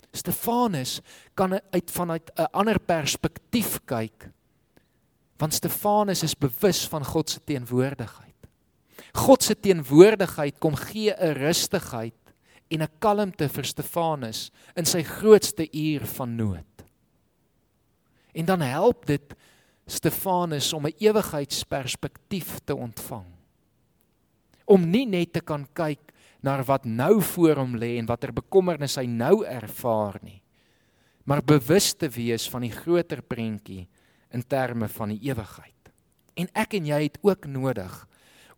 Stefanus 0.09 0.99
kan 1.37 1.59
uit 1.59 1.91
vanuit 1.93 2.31
'n 2.35 2.49
ander 2.51 2.79
perspektief 2.79 3.79
kyk. 3.85 4.29
Want 5.37 5.53
Stefanus 5.53 6.23
is 6.23 6.33
bewus 6.33 6.87
van 6.87 7.05
God 7.05 7.29
se 7.29 7.39
teenwoordigheid. 7.43 8.35
God 9.13 9.43
se 9.43 9.59
teenwoordigheid 9.59 10.57
kom 10.59 10.75
gee 10.75 11.13
'n 11.13 11.33
rustigheid 11.33 12.13
en 12.69 12.81
'n 12.81 12.97
kalmte 12.99 13.49
vir 13.49 13.65
Stefanus 13.65 14.51
in 14.75 14.85
sy 14.85 15.03
grootste 15.03 15.67
uur 15.73 16.05
van 16.05 16.35
nood. 16.35 16.65
En 18.33 18.45
dan 18.45 18.61
help 18.61 19.05
dit 19.05 19.35
Stefanus 19.85 20.73
om 20.73 20.85
'n 20.85 20.93
ewigheidsperspektief 20.97 22.59
te 22.63 22.75
ontvang. 22.75 23.25
Om 24.65 24.89
nie 24.89 25.05
net 25.05 25.33
te 25.33 25.41
kan 25.41 25.67
kyk 25.73 26.13
na 26.41 26.63
wat 26.63 26.85
nou 26.85 27.21
voor 27.21 27.55
hom 27.55 27.75
lê 27.75 27.97
en 27.97 28.05
watter 28.05 28.33
bekommernisse 28.33 28.99
hy 28.99 29.07
nou 29.07 29.45
ervaar 29.45 30.19
nie, 30.21 30.41
maar 31.23 31.43
bewus 31.43 31.93
te 31.93 32.09
wees 32.09 32.49
van 32.49 32.61
die 32.61 32.71
groter 32.71 33.21
prentjie 33.21 33.87
in 34.29 34.43
terme 34.47 34.87
van 34.87 35.09
die 35.09 35.19
ewigheid. 35.29 35.91
En 36.35 36.47
ek 36.53 36.73
en 36.73 36.85
jy 36.85 37.03
het 37.03 37.17
ook 37.21 37.45
nodig 37.45 38.07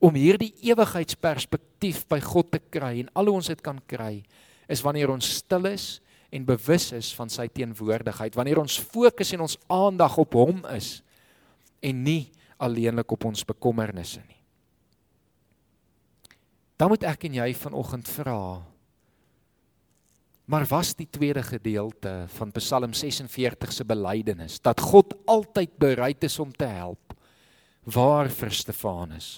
om 0.01 0.17
hierdie 0.17 0.51
ewigheidsperspektief 0.65 2.03
by 2.09 2.19
God 2.25 2.51
te 2.55 2.61
kry 2.73 2.97
en 3.03 3.11
al 3.13 3.29
hoe 3.29 3.37
ons 3.39 3.51
dit 3.51 3.61
kan 3.63 3.77
kry 3.89 4.23
is 4.71 4.81
wanneer 4.81 5.13
ons 5.13 5.27
stil 5.41 5.69
is 5.69 5.99
en 6.31 6.47
bewus 6.47 6.89
is 6.95 7.11
van 7.13 7.29
sy 7.29 7.45
teenwoordigheid. 7.51 8.35
Wanneer 8.39 8.61
ons 8.61 8.79
fokus 8.79 9.33
en 9.35 9.45
ons 9.45 9.57
aandag 9.71 10.15
op 10.23 10.37
hom 10.39 10.63
is 10.73 11.01
en 11.83 12.03
nie 12.05 12.31
alleenlik 12.61 13.11
op 13.13 13.27
ons 13.29 13.45
bekommernisse 13.45 14.21
nie. 14.23 14.39
Dan 16.79 16.89
moet 16.93 17.05
ek 17.05 17.27
en 17.29 17.41
jy 17.43 17.49
vanoggend 17.61 18.09
vra 18.09 18.41
maar 20.51 20.65
was 20.67 20.95
die 20.97 21.07
tweede 21.07 21.43
gedeelte 21.47 22.25
van 22.33 22.51
Psalm 22.57 22.93
46 22.97 23.71
se 23.71 23.85
belydenis 23.87 24.57
dat 24.59 24.81
God 24.83 25.13
altyd 25.29 25.77
bereid 25.79 26.23
is 26.27 26.39
om 26.43 26.51
te 26.51 26.67
help 26.67 27.13
waar 27.85 28.27
vir 28.33 28.51
Stefanus 28.51 29.29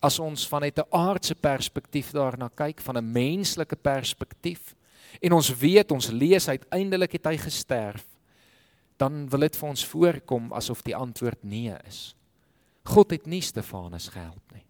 as 0.00 0.18
ons 0.18 0.48
vanuit 0.48 0.78
'n 0.78 0.90
aardse 0.90 1.34
perspektief 1.34 2.10
daarna 2.12 2.48
kyk, 2.48 2.80
van 2.80 2.96
'n 2.96 3.12
menslike 3.12 3.76
perspektief 3.76 4.74
en 5.20 5.32
ons 5.32 5.58
weet 5.58 5.90
ons 5.90 6.08
lees 6.08 6.48
uiteindelik 6.48 7.12
het 7.12 7.24
hy 7.24 7.36
gesterf, 7.36 8.06
dan 8.96 9.28
wil 9.28 9.40
dit 9.40 9.56
vir 9.56 9.68
ons 9.68 9.86
voorkom 9.86 10.52
asof 10.52 10.82
die 10.82 10.96
antwoord 10.96 11.42
nee 11.42 11.74
is. 11.86 12.14
God 12.84 13.10
het 13.10 13.26
nie 13.26 13.40
Stefanus 13.40 14.08
gehelp 14.08 14.52
nie. 14.52 14.64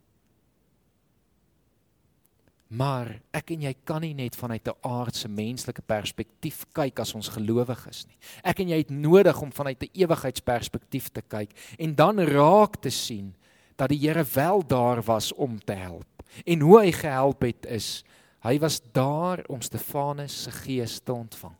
Maar 2.70 3.16
ek 3.34 3.50
en 3.50 3.64
jy 3.66 3.72
kan 3.84 4.00
nie 4.00 4.14
net 4.14 4.36
vanuit 4.36 4.66
'n 4.68 4.78
aardse 4.86 5.28
menslike 5.28 5.82
perspektief 5.82 6.64
kyk 6.72 7.00
as 7.00 7.14
ons 7.14 7.28
gelowig 7.28 7.88
is 7.88 8.06
nie. 8.06 8.16
Ek 8.44 8.60
en 8.60 8.68
jy 8.68 8.76
het 8.76 8.90
nodig 8.90 9.42
om 9.42 9.50
vanuit 9.52 9.82
'n 9.82 9.90
ewigheidsperspektief 9.92 11.08
te 11.08 11.22
kyk 11.22 11.50
en 11.78 11.94
dan 11.94 12.20
raak 12.20 12.76
te 12.80 12.90
sien 12.90 13.34
dat 13.80 13.88
die 13.88 14.00
Here 14.02 14.24
wel 14.34 14.66
daar 14.66 15.02
was 15.02 15.32
om 15.32 15.58
te 15.64 15.72
help. 15.72 16.06
En 16.44 16.60
hoe 16.60 16.80
hy 16.80 16.92
gehelp 16.92 17.42
het 17.48 17.66
is 17.66 18.02
hy 18.44 18.58
was 18.60 18.80
daar 18.92 19.44
om 19.52 19.60
Stefanus 19.60 20.42
se 20.42 20.52
gees 20.62 21.00
te 21.04 21.12
ontvang. 21.12 21.56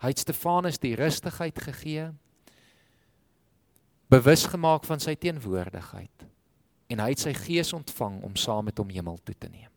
Hy 0.00 0.12
het 0.12 0.22
Stefanus 0.22 0.78
die 0.80 0.94
rustigheid 0.96 1.58
gegee, 1.60 2.06
bewus 4.08 4.46
gemaak 4.48 4.86
van 4.88 5.00
sy 5.00 5.14
teenwoordigheid 5.20 6.24
en 6.88 7.02
hy 7.04 7.10
het 7.12 7.20
sy 7.20 7.34
gees 7.36 7.74
ontvang 7.76 8.22
om 8.24 8.36
saam 8.40 8.64
met 8.70 8.80
hom 8.80 8.88
hemel 8.88 9.18
toe 9.20 9.36
te 9.36 9.50
neem. 9.52 9.68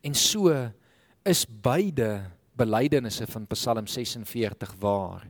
En 0.00 0.16
so 0.16 0.54
is 1.28 1.44
beide 1.44 2.30
belydenisse 2.56 3.26
van 3.28 3.44
Psalm 3.52 3.86
46 3.86 4.72
waar 4.80 5.28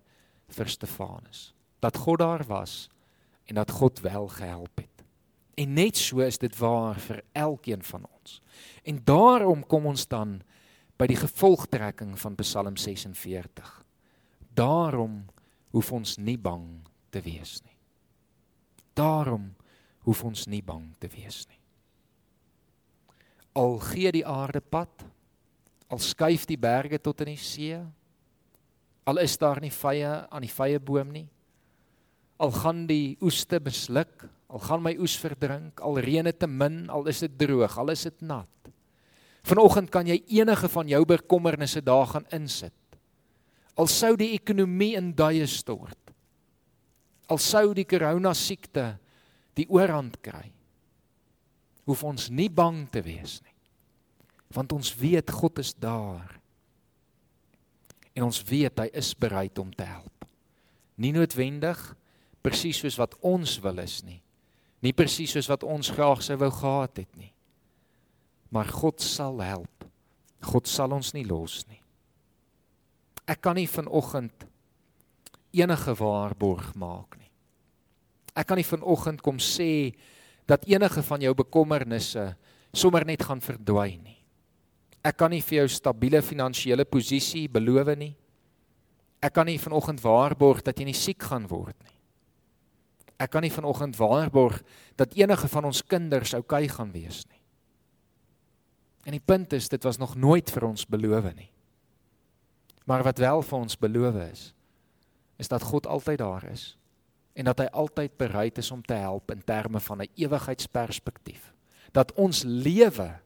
vir 0.54 0.70
Stefanus 0.70 1.48
dat 1.82 1.98
God 1.98 2.22
daar 2.22 2.46
was 2.46 2.86
en 3.48 3.54
dat 3.54 3.70
God 3.70 4.00
wel 4.04 4.28
gehelp 4.28 4.76
het. 4.76 5.04
En 5.58 5.72
net 5.72 5.96
so 5.96 6.20
is 6.22 6.38
dit 6.38 6.56
waar 6.60 7.00
vir 7.00 7.22
elkeen 7.32 7.82
van 7.82 8.06
ons. 8.18 8.40
En 8.84 9.00
daarom 9.04 9.64
kom 9.66 9.86
ons 9.90 10.06
dan 10.06 10.38
by 10.98 11.08
die 11.08 11.18
gevolgtrekking 11.18 12.12
van 12.18 12.36
Psalm 12.38 12.76
46. 12.76 13.72
Daarom 14.54 15.24
hoef 15.72 15.92
ons 15.92 16.16
nie 16.16 16.38
bang 16.38 16.66
te 17.10 17.22
wees 17.24 17.60
nie. 17.64 17.76
Daarom 18.98 19.54
hoef 20.06 20.24
ons 20.24 20.46
nie 20.46 20.62
bang 20.62 20.90
te 20.98 21.08
wees 21.12 21.44
nie. 21.48 21.60
Al 23.58 23.78
gee 23.82 24.12
die 24.14 24.26
aarde 24.26 24.60
pad, 24.60 25.04
al 25.88 25.98
skuif 26.02 26.44
die 26.46 26.58
berge 26.60 27.00
tot 27.00 27.24
in 27.24 27.32
die 27.32 27.40
see, 27.40 27.78
al 29.08 29.22
is 29.22 29.38
daar 29.40 29.60
nie 29.60 29.72
vye 29.72 30.10
aan 30.28 30.44
die 30.44 30.52
vye 30.52 30.78
boom 30.78 31.10
nie, 31.14 31.26
al 32.38 32.52
gaan 32.54 32.86
die 32.86 33.16
oeste 33.24 33.58
besluk, 33.60 34.24
al 34.48 34.62
gaan 34.62 34.82
my 34.82 34.94
oes 35.02 35.16
verdrink, 35.20 35.82
al 35.84 35.98
reën 36.02 36.26
dit 36.30 36.38
te 36.38 36.48
min, 36.48 36.84
al 36.90 37.08
is 37.10 37.20
dit 37.26 37.34
droog, 37.40 37.74
al 37.78 37.92
is 37.92 38.06
dit 38.06 38.22
nat. 38.26 38.70
Vanoggend 39.48 39.90
kan 39.90 40.06
jy 40.08 40.20
enige 40.40 40.68
van 40.70 40.88
jou 40.90 41.02
bekommernisse 41.08 41.82
daar 41.84 42.06
gaan 42.10 42.26
insit. 42.34 42.74
Al 43.78 43.88
sou 43.90 44.14
die 44.18 44.32
ekonomie 44.36 44.94
in 44.98 45.12
duie 45.16 45.46
stort. 45.48 46.12
Al 47.28 47.40
sou 47.42 47.70
die 47.76 47.86
korona 47.88 48.32
siekte 48.34 48.96
die 49.58 49.66
oorhand 49.70 50.18
kry. 50.24 50.48
Hoef 51.88 52.02
ons 52.04 52.28
nie 52.30 52.48
bang 52.52 52.84
te 52.92 53.02
wees 53.04 53.38
nie. 53.42 53.54
Want 54.54 54.72
ons 54.72 54.90
weet 54.96 55.30
God 55.32 55.60
is 55.60 55.74
daar. 55.76 56.38
En 58.16 58.26
ons 58.28 58.42
weet 58.48 58.82
hy 58.82 58.88
is 58.96 59.12
bereid 59.14 59.58
om 59.60 59.70
te 59.72 59.86
help. 59.86 60.26
Nie 60.98 61.12
noodwendig 61.14 61.80
presies 62.44 62.80
soos 62.82 62.98
wat 63.00 63.16
ons 63.26 63.58
wil 63.64 63.82
is 63.82 64.00
nie. 64.06 64.20
Nie 64.84 64.94
presies 64.94 65.34
soos 65.34 65.48
wat 65.50 65.66
ons 65.66 65.90
graag 65.94 66.22
sou 66.22 66.36
wou 66.38 66.50
gehad 66.54 67.02
het 67.02 67.16
nie. 67.18 67.32
Maar 68.54 68.70
God 68.72 69.02
sal 69.04 69.40
help. 69.42 69.86
God 70.44 70.70
sal 70.70 70.94
ons 70.94 71.12
nie 71.16 71.26
los 71.26 71.64
nie. 71.68 71.80
Ek 73.28 73.42
kan 73.44 73.58
nie 73.58 73.68
vanoggend 73.68 74.46
enige 75.52 75.94
waarborg 75.98 76.70
maak 76.78 77.18
nie. 77.18 77.28
Ek 78.38 78.46
kan 78.48 78.60
nie 78.60 78.68
vanoggend 78.68 79.20
kom 79.24 79.40
sê 79.42 79.92
dat 80.48 80.64
enige 80.70 81.02
van 81.04 81.20
jou 81.26 81.34
bekommernisse 81.36 82.30
sommer 82.72 83.04
net 83.04 83.24
gaan 83.26 83.42
verdwyn 83.42 84.00
nie. 84.00 84.16
Ek 85.04 85.18
kan 85.18 85.32
nie 85.32 85.42
vir 85.44 85.62
jou 85.62 85.68
stabiele 85.72 86.22
finansiële 86.24 86.86
posisie 86.88 87.48
beloof 87.50 87.92
nie. 87.98 88.14
Ek 89.20 89.34
kan 89.34 89.48
nie 89.48 89.58
vanoggend 89.58 90.00
waarborg 90.04 90.62
dat 90.62 90.78
jy 90.78 90.88
nie 90.88 90.96
siek 90.96 91.22
gaan 91.30 91.48
word 91.50 91.76
nie. 91.82 91.97
Ek 93.18 93.32
kan 93.34 93.42
nie 93.42 93.52
vanoggend 93.52 93.96
waarborg 93.98 94.60
dat 94.96 95.16
enige 95.18 95.48
van 95.50 95.64
ons 95.64 95.82
kinders 95.82 96.34
oukei 96.38 96.68
gaan 96.70 96.92
wees 96.94 97.24
nie. 97.26 97.40
En 99.08 99.16
die 99.16 99.24
punt 99.24 99.52
is 99.56 99.68
dit 99.68 99.82
was 99.82 99.98
nog 99.98 100.14
nooit 100.14 100.50
vir 100.50 100.68
ons 100.68 100.86
beloof 100.86 101.32
nie. 101.34 101.50
Maar 102.86 103.02
wat 103.04 103.18
wel 103.18 103.42
vir 103.42 103.58
ons 103.58 103.78
beloof 103.78 104.14
is, 104.30 104.42
is 105.36 105.48
dat 105.48 105.62
God 105.62 105.86
altyd 105.86 106.18
daar 106.18 106.44
is 106.50 106.74
en 107.38 107.46
dat 107.46 107.60
hy 107.62 107.68
altyd 107.70 108.16
bereid 108.18 108.58
is 108.58 108.70
om 108.74 108.82
te 108.82 108.96
help 108.98 109.30
in 109.30 109.42
terme 109.44 109.80
van 109.80 110.02
'n 110.02 110.10
ewigheidsperspektief. 110.14 111.52
Dat 111.92 112.12
ons 112.12 112.42
lewe 112.42 113.20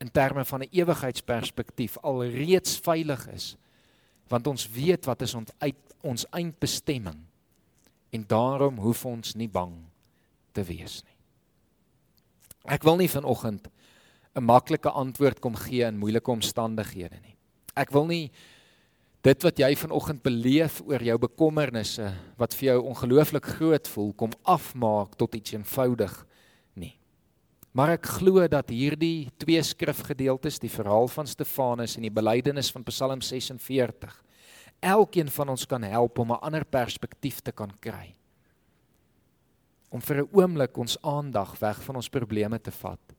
in 0.00 0.10
terme 0.10 0.44
van 0.44 0.60
'n 0.60 0.68
ewigheidsperspektief 0.70 1.98
alreeds 1.98 2.78
veilig 2.78 3.28
is 3.28 3.56
want 4.28 4.46
ons 4.46 4.70
weet 4.70 5.04
wat 5.04 5.22
is 5.22 5.34
ons 5.34 5.50
uit 5.58 5.94
ons 6.00 6.26
eindbestemming 6.30 7.20
en 8.14 8.24
daarom 8.30 8.78
hoef 8.78 9.04
ons 9.10 9.34
nie 9.34 9.50
bang 9.50 9.74
te 10.54 10.62
wees 10.62 11.02
nie. 11.02 11.18
Ek 12.64 12.86
wil 12.86 12.96
nie 12.96 13.10
vanoggend 13.10 13.68
'n 14.34 14.42
maklike 14.42 14.90
antwoord 14.90 15.40
kom 15.40 15.54
gee 15.54 15.84
in 15.86 15.98
moeilike 15.98 16.30
omstandighede 16.30 17.20
nie. 17.22 17.36
Ek 17.76 17.90
wil 17.90 18.06
nie 18.06 18.30
dit 19.22 19.42
wat 19.42 19.58
jy 19.58 19.74
vanoggend 19.76 20.22
beleef 20.22 20.80
oor 20.84 21.02
jou 21.02 21.18
bekommernisse 21.18 22.12
wat 22.36 22.54
vir 22.54 22.74
jou 22.74 22.82
ongelooflik 22.90 23.46
groot 23.56 23.88
voel 23.88 24.12
kom 24.12 24.32
afmaak 24.44 25.14
tot 25.16 25.34
iets 25.34 25.52
eenvoudig 25.52 26.26
nie. 26.74 26.98
Maar 27.72 27.96
ek 27.96 28.06
glo 28.06 28.46
dat 28.48 28.70
hierdie 28.70 29.30
twee 29.38 29.62
skrifgedeeltes, 29.62 30.58
die 30.58 30.70
verhaal 30.70 31.08
van 31.08 31.26
Stefanus 31.26 31.96
en 31.96 32.02
die 32.02 32.10
belydenis 32.10 32.70
van 32.70 32.84
Psalm 32.84 33.20
46, 33.20 34.23
elkeen 34.80 35.30
van 35.30 35.48
ons 35.48 35.66
kan 35.66 35.82
help 35.82 36.18
om 36.18 36.32
'n 36.32 36.40
ander 36.40 36.64
perspektief 36.64 37.40
te 37.40 37.52
kan 37.52 37.70
kry. 37.80 38.14
Om 39.90 40.00
vir 40.00 40.22
'n 40.22 40.28
oomblik 40.32 40.76
ons 40.76 41.02
aandag 41.02 41.58
weg 41.58 41.82
van 41.82 41.96
ons 41.96 42.08
probleme 42.08 42.58
te 42.60 42.70
vat 42.70 43.14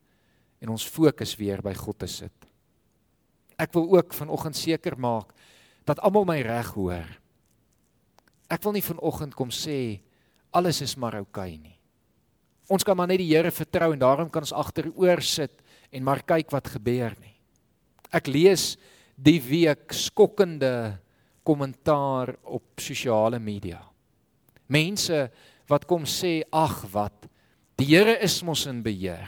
en 0.59 0.69
ons 0.69 0.89
fokus 0.89 1.35
weer 1.35 1.61
by 1.61 1.73
God 1.73 1.99
te 1.99 2.07
sit. 2.07 2.45
Ek 3.57 3.73
wil 3.73 3.97
ook 3.97 4.13
vanoggend 4.13 4.55
seker 4.55 4.99
maak 4.99 5.33
dat 5.85 5.99
almal 5.99 6.25
my 6.25 6.41
reg 6.41 6.73
hoor. 6.73 7.07
Ek 8.49 8.63
wil 8.63 8.71
nie 8.71 8.83
vanoggend 8.83 9.35
kom 9.35 9.49
sê 9.49 10.01
alles 10.51 10.81
is 10.81 10.95
maar 10.95 11.15
oukei 11.15 11.53
okay 11.55 11.57
nie. 11.57 11.79
Ons 12.67 12.83
kan 12.83 12.97
maar 12.97 13.07
net 13.07 13.21
die 13.21 13.29
Here 13.29 13.51
vertrou 13.53 13.91
en 13.93 14.01
daarom 14.01 14.29
kan 14.29 14.41
ons 14.41 14.55
agteroor 14.55 15.21
sit 15.21 15.61
en 15.93 16.03
maar 16.03 16.23
kyk 16.25 16.49
wat 16.51 16.71
gebeur 16.73 17.13
nie. 17.21 17.35
Ek 18.09 18.27
lees 18.27 18.73
die 19.15 19.39
week 19.39 19.93
skokkende 19.93 20.97
kommentaar 21.45 22.33
op 22.43 22.81
sosiale 22.81 23.39
media. 23.39 23.79
Mense 24.67 25.29
wat 25.69 25.85
kom 25.85 26.05
sê 26.09 26.41
ag 26.51 26.81
wat 26.93 27.29
die 27.77 27.91
Here 27.91 28.17
is 28.23 28.41
mos 28.43 28.65
in 28.69 28.81
beheer. 28.83 29.27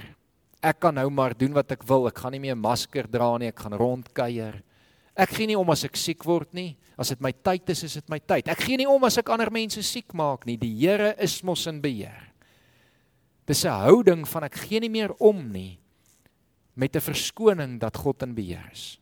Ek 0.63 0.79
kan 0.81 0.95
nou 0.97 1.09
maar 1.13 1.35
doen 1.37 1.53
wat 1.53 1.71
ek 1.75 1.83
wil. 1.87 2.07
Ek 2.09 2.17
gaan 2.17 2.33
nie 2.33 2.41
meer 2.41 2.55
'n 2.55 2.63
masker 2.63 3.07
dra 3.07 3.37
nie. 3.37 3.47
Ek 3.47 3.59
gaan 3.59 3.73
rondkuier. 3.73 4.63
Ek 5.15 5.29
gee 5.29 5.47
nie 5.47 5.57
om 5.57 5.69
as 5.69 5.83
ek 5.83 5.95
siek 5.95 6.23
word 6.25 6.53
nie. 6.53 6.77
As 6.97 7.09
dit 7.09 7.21
my 7.21 7.31
tyd 7.31 7.69
is, 7.69 7.83
is 7.83 7.93
dit 7.93 8.09
my 8.09 8.19
tyd. 8.19 8.47
Ek 8.47 8.59
gee 8.59 8.77
nie 8.77 8.87
om 8.87 9.03
as 9.03 9.17
ek 9.17 9.29
ander 9.29 9.51
mense 9.51 9.81
siek 9.83 10.13
maak 10.13 10.45
nie. 10.45 10.57
Die 10.57 10.73
Here 10.73 11.15
is 11.19 11.43
mos 11.43 11.67
in 11.67 11.81
beheer. 11.81 12.33
Dis 13.45 13.65
'n 13.65 13.69
houding 13.69 14.27
van 14.27 14.43
ek 14.43 14.55
gee 14.55 14.79
nie 14.79 14.89
meer 14.89 15.13
om 15.19 15.51
nie 15.51 15.79
met 16.75 16.95
'n 16.95 17.01
verskoning 17.01 17.79
dat 17.79 17.97
God 17.97 18.21
in 18.23 18.35
beheer 18.35 18.69
is. 18.71 18.99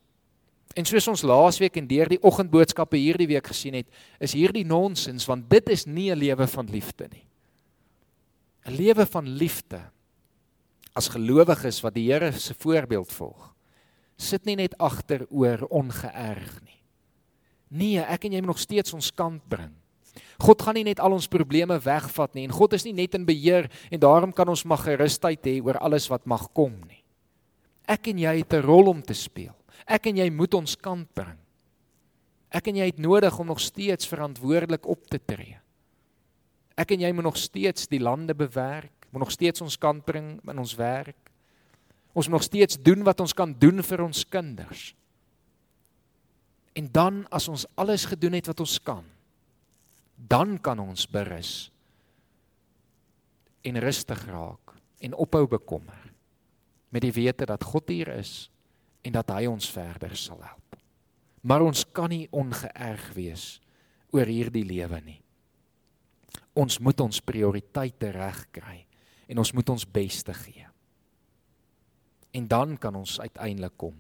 En 0.76 0.86
soos 0.86 1.08
ons 1.08 1.24
laasweek 1.24 1.78
en 1.80 1.88
deur 1.88 2.10
die 2.12 2.22
oggendboodskappe 2.22 2.98
hierdie 2.98 3.28
week 3.28 3.48
gesien 3.48 3.74
het, 3.74 3.88
is 4.20 4.36
hierdie 4.36 4.66
nonsens 4.66 5.26
want 5.26 5.50
dit 5.50 5.70
is 5.70 5.86
nie 5.86 6.12
'n 6.12 6.20
lewe 6.20 6.48
van 6.48 6.68
liefde 6.68 7.08
nie. 7.12 7.28
'n 8.66 8.76
Lewe 8.76 9.06
van 9.06 9.28
liefde 9.28 9.82
as 10.94 11.10
gelowiges 11.10 11.82
wat 11.82 11.94
die 11.94 12.12
Here 12.12 12.32
se 12.32 12.54
voorbeeld 12.54 13.12
volg 13.12 13.56
sit 14.18 14.46
nie 14.48 14.56
net 14.56 14.76
agteroor 14.80 15.66
ongeërg 15.70 16.60
nie. 16.64 16.80
Nee, 17.76 18.00
ek 18.00 18.28
en 18.28 18.38
jy 18.38 18.42
moet 18.44 18.54
nog 18.54 18.62
steeds 18.62 18.96
ons 18.96 19.12
kant 19.12 19.44
bring. 19.52 19.74
God 20.40 20.62
gaan 20.64 20.78
nie 20.78 20.86
net 20.88 21.02
al 21.04 21.16
ons 21.16 21.28
probleme 21.32 21.76
wegvat 21.84 22.36
nie 22.36 22.46
en 22.48 22.56
God 22.56 22.76
is 22.78 22.86
nie 22.88 22.96
net 22.96 23.18
in 23.18 23.26
beheer 23.28 23.68
en 23.92 24.00
daarom 24.00 24.32
kan 24.36 24.48
ons 24.52 24.64
mag 24.68 24.86
gerusheid 24.86 25.44
hê 25.44 25.58
oor 25.64 25.80
alles 25.84 26.08
wat 26.12 26.28
mag 26.28 26.48
kom 26.56 26.78
nie. 26.88 27.02
Ek 27.88 28.08
en 28.08 28.20
jy 28.20 28.38
het 28.40 28.54
'n 28.54 28.64
rol 28.64 28.88
om 28.88 29.02
te 29.02 29.14
speel. 29.14 29.54
Ek 29.86 30.10
en 30.10 30.18
jy 30.18 30.30
moet 30.34 30.54
ons 30.58 30.78
kant 30.82 31.08
bring. 31.14 31.38
Ek 32.56 32.72
en 32.72 32.80
jy 32.80 32.88
het 32.90 33.02
nodig 33.02 33.38
om 33.40 33.50
nog 33.52 33.62
steeds 33.62 34.08
verantwoordelik 34.10 34.88
op 34.90 35.06
te 35.12 35.20
tree. 35.22 35.60
Ek 36.76 36.92
en 36.96 37.06
jy 37.06 37.12
moet 37.16 37.28
nog 37.28 37.38
steeds 37.40 37.88
die 37.92 38.02
lande 38.02 38.36
bewerk, 38.36 39.08
moet 39.12 39.24
nog 39.24 39.32
steeds 39.32 39.64
ons 39.64 39.78
kant 39.80 40.04
bring 40.08 40.36
in 40.44 40.60
ons 40.60 40.76
werk. 40.80 41.32
Ons 42.16 42.28
moet 42.28 42.40
nog 42.40 42.48
steeds 42.48 42.80
doen 42.82 43.04
wat 43.08 43.22
ons 43.24 43.36
kan 43.36 43.54
doen 43.60 43.84
vir 43.84 44.04
ons 44.04 44.24
kinders. 44.28 44.90
En 46.76 46.90
dan 46.92 47.22
as 47.32 47.48
ons 47.52 47.68
alles 47.80 48.08
gedoen 48.12 48.36
het 48.36 48.50
wat 48.52 48.60
ons 48.64 48.80
kan, 48.84 49.06
dan 50.16 50.58
kan 50.60 50.80
ons 50.80 51.06
berus 51.12 51.70
en 53.66 53.80
rustig 53.82 54.20
raak 54.30 54.76
en 55.04 55.16
ophou 55.20 55.46
bekommer 55.50 56.12
met 56.94 57.04
die 57.04 57.14
wete 57.16 57.48
dat 57.50 57.64
God 57.64 57.90
hier 57.92 58.12
is 58.16 58.48
en 59.06 59.14
dat 59.14 59.30
hy 59.36 59.46
ons 59.50 59.68
verder 59.70 60.16
sal 60.18 60.42
help. 60.42 60.80
Maar 61.46 61.62
ons 61.68 61.86
kan 61.94 62.10
nie 62.10 62.26
ongeërg 62.34 63.12
wees 63.14 63.46
oor 64.16 64.26
hierdie 64.30 64.66
lewe 64.66 65.02
nie. 65.06 65.20
Ons 66.58 66.80
moet 66.82 67.00
ons 67.04 67.22
prioriteite 67.22 68.10
regkry 68.16 68.80
en 69.30 69.42
ons 69.42 69.52
moet 69.54 69.70
ons 69.70 69.86
beste 69.86 70.34
gee. 70.46 70.66
En 72.36 72.48
dan 72.50 72.76
kan 72.82 72.96
ons 72.98 73.20
uiteindelik 73.22 73.78
kom 73.78 73.96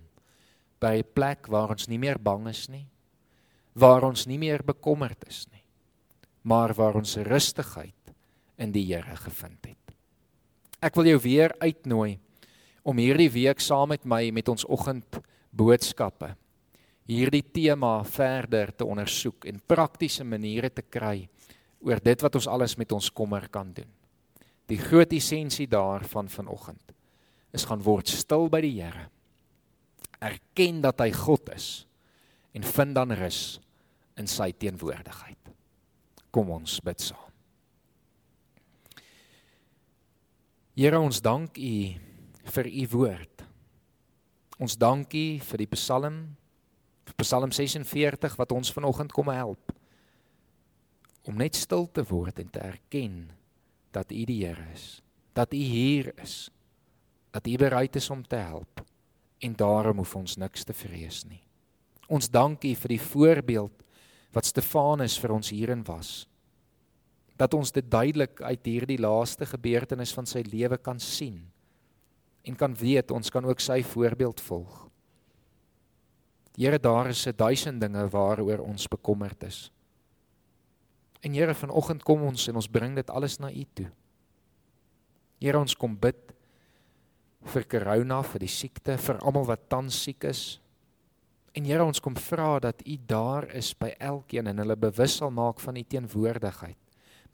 by 0.79 0.99
'n 0.99 1.13
plek 1.13 1.47
waar 1.47 1.69
ons 1.69 1.87
nie 1.87 1.97
meer 1.97 2.19
bang 2.19 2.47
is 2.47 2.67
nie, 2.69 2.87
waar 3.73 4.03
ons 4.03 4.25
nie 4.27 4.37
meer 4.37 4.63
bekommerd 4.63 5.27
is 5.27 5.47
nie, 5.51 5.63
maar 6.43 6.73
waar 6.73 6.95
ons 6.95 7.17
rustigheid 7.17 8.13
in 8.57 8.71
die 8.71 8.85
Here 8.85 9.15
gevind 9.15 9.65
het. 9.65 9.95
Ek 10.81 10.95
wil 10.95 11.05
jou 11.05 11.19
weer 11.19 11.55
uitnooi 11.59 12.19
om 12.85 13.01
hierdie 13.01 13.31
week 13.33 13.61
saam 13.63 13.89
met 13.95 14.05
my 14.05 14.29
met 14.31 14.49
ons 14.53 14.65
oggend 14.69 15.19
boodskappe 15.55 16.35
hierdie 17.05 17.43
tema 17.53 17.99
verder 18.09 18.71
te 18.73 18.85
ondersoek 18.85 19.45
en 19.49 19.61
praktiese 19.61 20.25
maniere 20.25 20.71
te 20.73 20.81
kry 20.81 21.27
oor 21.85 22.01
dit 22.01 22.23
wat 22.25 22.37
ons 22.39 22.47
alles 22.49 22.73
met 22.81 22.91
ons 22.95 23.11
kommer 23.13 23.45
kan 23.53 23.69
doen. 23.73 23.89
Die 24.65 24.79
groot 24.81 25.11
essensie 25.13 25.67
daarvan 25.69 26.29
vanoggend 26.33 26.81
is 27.53 27.67
gaan 27.69 27.83
word 27.85 28.09
stil 28.09 28.49
by 28.49 28.63
die 28.65 28.73
Here. 28.79 29.05
Erken 30.17 30.81
dat 30.81 31.03
hy 31.03 31.11
God 31.13 31.51
is 31.53 31.85
en 32.57 32.65
vind 32.65 32.97
dan 32.97 33.13
rus 33.13 33.59
in 34.17 34.27
sy 34.31 34.49
teenwoordigheid. 34.57 35.53
Kom 36.33 36.49
ons 36.55 36.79
bid 36.81 37.03
saam. 37.03 37.21
Here, 40.75 40.97
ons 40.99 41.21
dank 41.23 41.55
U 41.55 42.04
vir 42.53 42.69
U 42.69 42.87
woord. 42.93 43.45
Ons 44.61 44.77
dank 44.79 45.13
U 45.13 45.25
vir 45.49 45.63
die 45.63 45.71
Psalm, 45.73 46.19
vir 47.05 47.17
Psalm 47.21 47.51
46 47.51 48.37
wat 48.39 48.53
ons 48.55 48.71
vanoggend 48.73 49.13
kom 49.13 49.31
help 49.33 49.73
om 51.25 51.39
net 51.41 51.57
stil 51.57 51.87
te 51.89 52.03
word 52.05 52.37
en 52.43 52.51
te 52.53 52.61
erken 52.61 53.31
dat 53.95 54.11
U 54.13 54.25
die 54.29 54.43
Here 54.43 54.67
is, 54.73 55.01
dat 55.33 55.53
U 55.53 55.57
hier 55.57 56.11
is, 56.21 56.51
dat 57.33 57.47
U 57.49 57.55
bereid 57.57 57.95
is 57.97 58.09
om 58.13 58.21
te 58.23 58.37
help 58.37 58.83
en 59.41 59.55
daarom 59.57 60.03
hoef 60.03 60.15
ons 60.15 60.37
niks 60.37 60.63
te 60.63 60.73
vrees 60.73 61.23
nie. 61.25 61.41
Ons 62.07 62.29
dank 62.29 62.63
U 62.63 62.75
vir 62.77 62.93
die 62.93 63.01
voorbeeld 63.01 63.83
wat 64.35 64.45
Stefanus 64.45 65.17
vir 65.19 65.33
ons 65.33 65.49
hierin 65.49 65.81
was. 65.87 66.27
Dat 67.35 67.53
ons 67.57 67.71
dit 67.73 67.87
duidelik 67.91 68.39
uit 68.41 68.69
hierdie 68.69 69.01
laaste 69.01 69.47
gebeurtenis 69.49 70.13
van 70.15 70.27
sy 70.29 70.43
lewe 70.47 70.77
kan 70.77 71.01
sien 71.01 71.41
en 72.45 72.55
kan 72.55 72.75
weet 72.77 73.11
ons 73.11 73.29
kan 73.33 73.45
ook 73.45 73.59
sy 73.59 73.81
voorbeeld 73.83 74.41
volg. 74.41 74.81
Here, 76.55 76.79
daar 76.79 77.09
is 77.09 77.27
'n 77.27 77.35
duisend 77.35 77.81
dinge 77.81 78.07
waaroor 78.09 78.59
ons 78.59 78.87
bekommerd 78.87 79.43
is. 79.43 79.71
En 81.21 81.33
Here, 81.33 81.53
vanoggend 81.53 82.03
kom 82.03 82.21
ons 82.23 82.47
en 82.47 82.55
ons 82.55 82.67
bring 82.67 82.95
dit 82.95 83.09
alles 83.09 83.39
na 83.39 83.51
U 83.51 83.65
toe. 83.73 83.91
Here, 85.39 85.59
ons 85.59 85.75
kom 85.75 85.97
bid 85.99 86.33
vir 87.43 87.63
corona, 87.67 88.23
vir 88.23 88.39
die 88.39 88.47
siekte, 88.47 88.97
vir 88.97 89.17
almal 89.17 89.45
wat 89.45 89.69
tans 89.69 90.03
siek 90.03 90.23
is, 90.23 90.59
En 91.55 91.63
Here, 91.63 91.85
ons 91.87 92.01
kom 92.03 92.17
vra 92.19 92.57
dat 92.59 92.81
U 92.83 92.97
daar 93.07 93.47
is 93.55 93.71
by 93.79 93.93
elkeen 94.03 94.49
en 94.51 94.59
hulle 94.59 94.75
bewus 94.75 95.21
sal 95.21 95.31
maak 95.31 95.61
van 95.63 95.77
U 95.79 95.83
teenwoordigheid. 95.87 96.77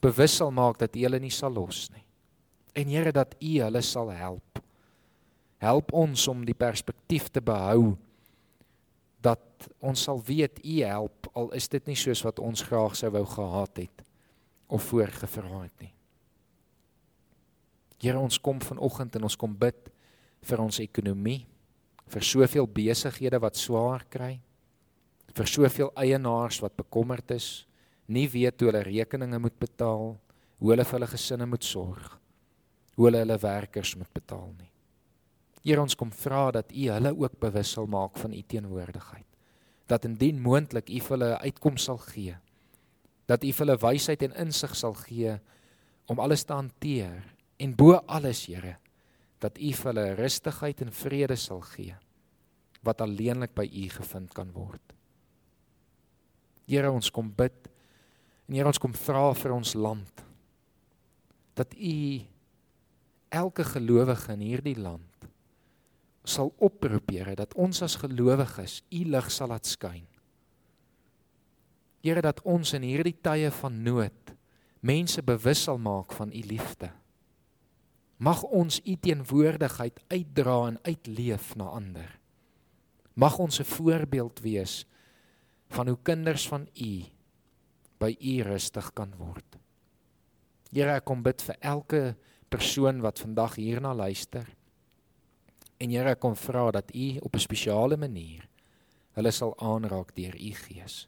Bewus 0.01 0.35
sal 0.37 0.51
maak 0.53 0.77
dat 0.81 0.95
U 0.95 1.01
hulle 1.07 1.19
nie 1.19 1.33
sal 1.33 1.53
los 1.57 1.87
nie. 1.89 2.03
En 2.77 2.91
Here, 2.91 3.11
dat 3.11 3.33
U 3.41 3.55
hulle 3.63 3.81
sal 3.81 4.13
help. 4.13 4.61
Help 5.61 5.93
ons 5.93 6.25
om 6.31 6.41
die 6.45 6.57
perspektief 6.57 7.29
te 7.29 7.41
behou 7.45 7.93
dat 9.21 9.69
ons 9.77 10.07
sal 10.07 10.21
weet 10.25 10.57
U 10.65 10.77
help 10.81 11.29
al 11.37 11.51
is 11.57 11.69
dit 11.69 11.91
nie 11.91 11.97
soos 11.99 12.23
wat 12.25 12.41
ons 12.41 12.63
graag 12.65 12.95
sou 12.97 13.11
wou 13.13 13.23
gehad 13.29 13.83
het 13.83 14.05
of 14.71 14.87
voorgevra 14.89 15.65
het 15.67 15.83
nie. 15.83 15.93
Here, 18.01 18.17
ons 18.17 18.39
kom 18.41 18.57
vanoggend 18.63 19.19
en 19.19 19.27
ons 19.27 19.37
kom 19.37 19.53
bid 19.53 19.91
vir 20.49 20.63
ons 20.63 20.81
ekonomie 20.81 21.43
vir 22.11 22.25
soveel 22.25 22.67
besighede 22.67 23.39
wat 23.39 23.59
swaar 23.59 24.03
kry, 24.11 24.33
vir 25.31 25.47
soveel 25.47 25.93
eienaars 25.95 26.57
wat 26.63 26.75
bekommerd 26.79 27.37
is, 27.37 27.67
nie 28.11 28.25
weet 28.27 28.59
hoe 28.59 28.71
hulle 28.71 28.83
rekeninge 28.89 29.39
moet 29.39 29.55
betaal, 29.61 30.17
hoe 30.59 30.73
hulle 30.73 30.87
vir 30.87 30.97
hulle 30.97 31.11
gesinne 31.13 31.47
moet 31.47 31.63
sorg, 31.63 32.17
hoe 32.97 33.07
hulle 33.07 33.23
hulle 33.23 33.39
werkers 33.39 33.95
moet 33.95 34.11
betaal 34.17 34.49
nie. 34.57 34.70
Here 35.61 35.81
ons 35.81 35.95
kom 35.97 36.09
vra 36.09 36.49
dat 36.55 36.71
U 36.73 36.87
hulle 36.89 37.11
ook 37.13 37.37
bewus 37.41 37.75
sal 37.75 37.89
maak 37.89 38.17
van 38.17 38.33
U 38.33 38.41
teenwoordigheid. 38.41 39.27
Dat 39.89 40.05
indien 40.07 40.41
moontlik 40.41 40.89
U 40.89 40.99
vir 40.99 41.17
hulle 41.17 41.29
'n 41.35 41.43
uitkoms 41.45 41.83
sal 41.83 41.97
gee. 41.97 42.35
Dat 43.27 43.43
U 43.43 43.51
vir 43.51 43.65
hulle 43.65 43.77
wysheid 43.77 44.23
en 44.23 44.35
insig 44.47 44.75
sal 44.75 44.93
gee 44.93 45.39
om 46.07 46.19
alles 46.19 46.43
te 46.43 46.53
hanteer 46.53 47.23
en 47.57 47.75
bo 47.75 47.93
alles, 48.07 48.45
Here, 48.45 48.77
dat 49.39 49.57
U 49.57 49.71
vir 49.73 49.93
hulle 49.93 50.15
rustigheid 50.15 50.81
en 50.81 50.91
vrede 50.91 51.35
sal 51.35 51.61
gee 51.61 51.95
wat 52.81 53.01
alleenlik 53.01 53.53
by 53.53 53.65
U 53.65 53.89
gevind 53.89 54.33
kan 54.33 54.51
word. 54.51 54.93
Here 56.67 56.91
ons 56.91 57.11
kom 57.11 57.29
bid 57.29 57.69
en 58.47 58.55
Here 58.55 58.67
ons 58.67 58.79
kom 58.79 58.93
vra 58.93 59.33
vir 59.33 59.53
ons 59.53 59.75
land 59.75 60.25
dat 61.53 61.73
U 61.77 62.21
elke 63.29 63.63
gelowige 63.63 64.33
in 64.33 64.39
hierdie 64.39 64.79
land 64.79 65.10
sal 66.23 66.53
oproep 66.57 67.11
Here 67.11 67.35
dat 67.35 67.53
ons 67.55 67.81
as 67.81 67.97
gelowiges 68.01 68.81
U 68.91 69.03
lig 69.09 69.31
sal 69.31 69.51
laat 69.51 69.65
skyn. 69.65 70.05
Here 72.01 72.21
dat 72.21 72.41
ons 72.41 72.73
in 72.73 72.85
hierdie 72.85 73.17
tye 73.21 73.51
van 73.61 73.83
nood 73.83 74.35
mense 74.81 75.21
bewus 75.21 75.67
sal 75.67 75.77
maak 75.77 76.13
van 76.17 76.31
U 76.33 76.41
liefde. 76.41 76.89
Mag 78.21 78.43
ons 78.53 78.77
u 78.85 78.93
teenwoordigheid 79.01 79.97
uitdra 80.13 80.67
en 80.67 80.77
uitleef 80.85 81.55
na 81.57 81.71
ander. 81.73 82.19
Mag 83.17 83.39
ons 83.41 83.59
'n 83.59 83.65
voorbeeld 83.65 84.39
wees 84.39 84.85
van 85.69 85.87
hoe 85.87 85.97
kinders 86.03 86.47
van 86.47 86.67
u 86.75 87.03
by 87.97 88.15
u 88.19 88.41
rustig 88.41 88.93
kan 88.93 89.13
word. 89.17 89.57
Here, 90.71 90.91
ek 90.91 91.05
kom 91.05 91.23
bid 91.23 91.41
vir 91.41 91.55
elke 91.59 92.15
persoon 92.49 93.01
wat 93.01 93.19
vandag 93.19 93.55
hierna 93.55 93.93
luister. 93.93 94.45
En 95.81 95.89
Here, 95.89 96.13
ek 96.13 96.21
kom 96.21 96.35
vra 96.37 96.69
dat 96.71 96.93
u 96.93 97.17
op 97.25 97.35
'n 97.35 97.45
spesiale 97.47 97.97
manier 97.97 98.47
hulle 99.17 99.31
sal 99.31 99.57
aanraak 99.57 100.15
deur 100.15 100.35
u 100.35 100.51
gees. 100.53 101.07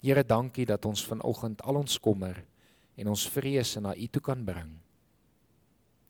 Here, 0.00 0.24
dankie 0.24 0.66
dat 0.66 0.84
ons 0.84 1.04
vanoggend 1.06 1.62
al 1.62 1.76
ons 1.76 1.98
kommer 1.98 2.44
en 2.96 3.08
ons 3.08 3.28
vrese 3.28 3.80
na 3.80 3.94
u 3.96 4.06
toe 4.06 4.22
kan 4.22 4.44
bring. 4.44 4.72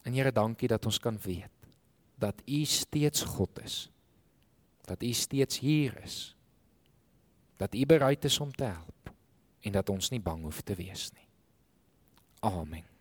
En 0.02 0.14
Here, 0.14 0.32
dankie 0.32 0.68
dat 0.68 0.86
ons 0.86 0.98
kan 0.98 1.18
weet 1.18 1.50
dat 2.22 2.42
U 2.46 2.64
steeds 2.64 3.22
God 3.22 3.62
is. 3.62 3.90
Dat 4.86 5.02
U 5.02 5.12
steeds 5.12 5.58
hier 5.58 6.02
is. 6.02 6.36
Dat 7.56 7.74
U 7.74 7.86
bereid 7.86 8.24
is 8.24 8.40
om 8.40 8.52
te 8.52 8.64
help 8.64 9.12
en 9.60 9.72
dat 9.72 9.88
ons 9.88 10.10
nie 10.10 10.20
bang 10.20 10.42
hoef 10.42 10.60
te 10.60 10.74
wees 10.74 11.10
nie. 11.14 11.28
Amen. 12.40 12.91